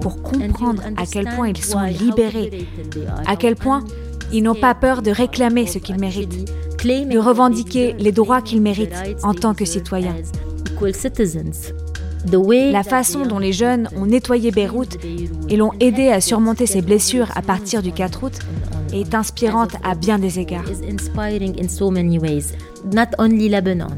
pour 0.00 0.22
comprendre 0.22 0.82
à 0.96 1.04
quel 1.06 1.24
point 1.34 1.48
ils 1.48 1.62
sont 1.62 1.82
libérés, 1.82 2.68
à 3.26 3.36
quel 3.36 3.56
point 3.56 3.82
ils 4.32 4.42
n'ont 4.42 4.54
pas 4.54 4.74
peur 4.74 5.02
de 5.02 5.10
réclamer 5.10 5.66
ce 5.66 5.78
qu'ils 5.78 5.98
méritent, 5.98 6.50
de 6.86 7.18
revendiquer 7.18 7.94
les 7.98 8.12
droits 8.12 8.40
qu'ils 8.40 8.62
méritent 8.62 8.94
en 9.24 9.34
tant 9.34 9.54
que 9.54 9.64
citoyens. 9.64 10.14
La 12.72 12.82
façon 12.82 13.26
dont 13.26 13.38
les 13.38 13.52
jeunes 13.52 13.88
ont 13.96 14.06
nettoyé 14.06 14.50
Beyrouth 14.50 14.98
et 15.48 15.56
l'ont 15.56 15.72
aidé 15.80 16.08
à 16.08 16.20
surmonter 16.20 16.66
ses 16.66 16.82
blessures 16.82 17.28
à 17.34 17.42
partir 17.42 17.82
du 17.82 17.92
4 17.92 18.22
août 18.22 18.38
est 18.92 19.14
inspirante 19.14 19.76
à 19.82 19.94
bien 19.94 20.18
des 20.18 20.38
égards. 20.38 20.64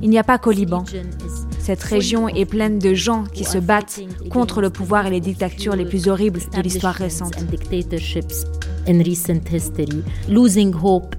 Il 0.03 0.11
n'y 0.11 0.19
a 0.19 0.25
pas 0.25 0.39
qu'au 0.39 0.51
Liban. 0.51 0.85
Cette 1.59 1.83
région 1.83 2.29
est 2.29 2.47
pleine 2.47 2.79
de 2.79 2.95
gens 2.95 3.25
qui 3.25 3.45
se 3.45 3.59
battent 3.59 4.01
contre 4.31 4.63
le 4.63 4.71
pouvoir 4.71 5.07
et 5.07 5.11
les 5.11 5.21
dictatures 5.21 5.77
les 5.77 5.85
plus 5.85 6.09
horribles 6.09 6.41
de 6.57 6.63
l'histoire 6.63 6.95
récente. 6.95 7.35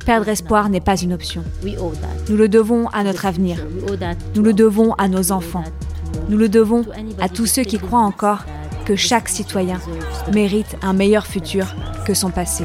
Perdre 0.05 0.29
espoir 0.29 0.69
n'est 0.69 0.81
pas 0.81 0.97
une 0.97 1.13
option. 1.13 1.43
Nous 2.29 2.37
le 2.37 2.47
devons 2.47 2.87
à 2.89 3.03
notre 3.03 3.25
avenir. 3.25 3.57
Nous 4.35 4.43
le 4.43 4.53
devons 4.53 4.93
à 4.93 5.07
nos 5.07 5.31
enfants. 5.31 5.63
Nous 6.29 6.37
le 6.37 6.49
devons 6.49 6.83
à 7.19 7.29
tous 7.29 7.45
ceux 7.45 7.63
qui 7.63 7.77
croient 7.77 7.99
encore 7.99 8.45
que 8.85 8.95
chaque 8.95 9.29
citoyen 9.29 9.79
mérite 10.33 10.75
un 10.81 10.93
meilleur 10.93 11.27
futur 11.27 11.75
que 12.05 12.13
son 12.13 12.31
passé. 12.31 12.63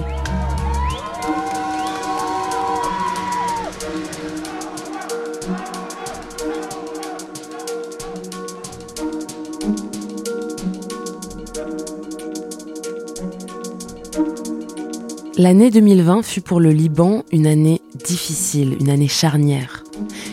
L'année 15.37 15.73
2020 15.73 16.23
fut 16.23 16.43
pour 16.43 16.61
le 16.61 16.71
Liban 16.71 17.25
une 17.33 17.49
année 17.49 17.81
difficile, 18.07 18.77
une 18.79 18.89
année 18.89 19.09
charnière. 19.09 19.83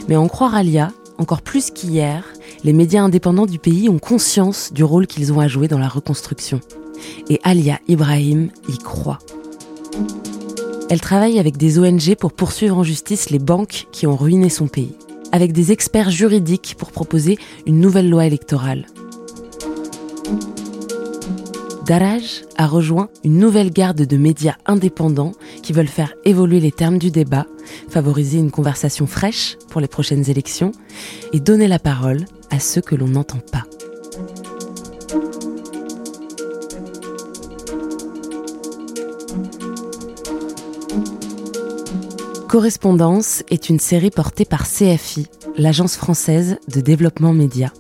Mais 0.08 0.16
en 0.16 0.28
croire 0.28 0.54
Alia, 0.54 0.92
encore 1.18 1.42
plus 1.42 1.72
qu'hier, 1.72 2.24
les 2.64 2.72
médias 2.72 3.02
indépendants 3.02 3.48
du 3.48 3.58
pays 3.58 3.90
ont 3.90 3.98
conscience 3.98 4.72
du 4.72 4.84
rôle 4.84 5.08
qu'ils 5.08 5.34
ont 5.34 5.40
à 5.40 5.48
jouer 5.48 5.68
dans 5.68 5.80
la 5.80 5.88
reconstruction. 5.88 6.60
Et 7.30 7.40
Alia 7.44 7.80
Ibrahim 7.88 8.50
y 8.70 8.78
croit. 8.78 9.18
Elle 10.92 11.02
travaille 11.02 11.40
avec 11.40 11.58
des 11.58 11.80
ONG 11.80 12.14
pour 12.16 12.32
poursuivre 12.32 12.78
en 12.78 12.84
justice 12.84 13.32
les 13.32 13.40
banques 13.40 13.88
qui 13.92 14.06
ont 14.06 14.16
ruiné 14.16 14.50
son 14.50 14.68
pays, 14.68 14.96
avec 15.32 15.52
des 15.52 15.72
experts 15.72 16.12
juridiques 16.12 16.76
pour 16.78 16.92
proposer 16.92 17.40
une 17.66 17.80
nouvelle 17.80 18.10
loi 18.10 18.28
électorale. 18.28 18.86
Daraj 21.92 22.46
a 22.56 22.68
rejoint 22.68 23.10
une 23.26 23.38
nouvelle 23.38 23.70
garde 23.70 24.04
de 24.04 24.16
médias 24.16 24.56
indépendants 24.66 25.34
qui 25.62 25.74
veulent 25.74 25.88
faire 25.88 26.14
évoluer 26.24 26.62
les 26.62 26.72
termes 26.72 26.98
du 26.98 27.12
débat, 27.12 27.48
favoriser 27.90 28.38
une 28.38 28.50
conversation 28.50 29.08
fraîche 29.08 29.58
pour 29.70 29.82
les 29.82 29.90
prochaines 29.90 30.30
élections 30.30 30.72
et 31.34 31.42
donner 31.42 31.68
la 31.68 31.80
parole 31.80 32.24
à 32.50 32.60
ceux 32.62 32.80
que 32.80 32.96
l'on 32.96 33.10
n'entend 33.10 33.40
pas. 33.40 33.66
Correspondance 42.48 43.44
est 43.50 43.68
une 43.68 43.82
série 43.82 44.12
portée 44.12 44.46
par 44.46 44.66
CFI, 44.66 45.28
l'agence 45.58 45.98
française 45.98 46.58
de 46.74 46.80
développement 46.80 47.34
média. 47.34 47.74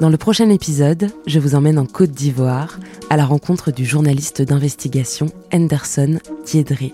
Dans 0.00 0.08
le 0.08 0.16
prochain 0.16 0.50
épisode, 0.50 1.10
je 1.26 1.38
vous 1.38 1.54
emmène 1.54 1.78
en 1.78 1.86
Côte 1.86 2.10
d'Ivoire 2.10 2.78
à 3.10 3.16
la 3.16 3.24
rencontre 3.24 3.70
du 3.70 3.84
journaliste 3.84 4.42
d'investigation 4.42 5.26
Henderson 5.52 6.18
Diedré. 6.44 6.92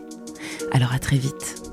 Alors 0.72 0.92
à 0.92 0.98
très 0.98 1.16
vite. 1.16 1.67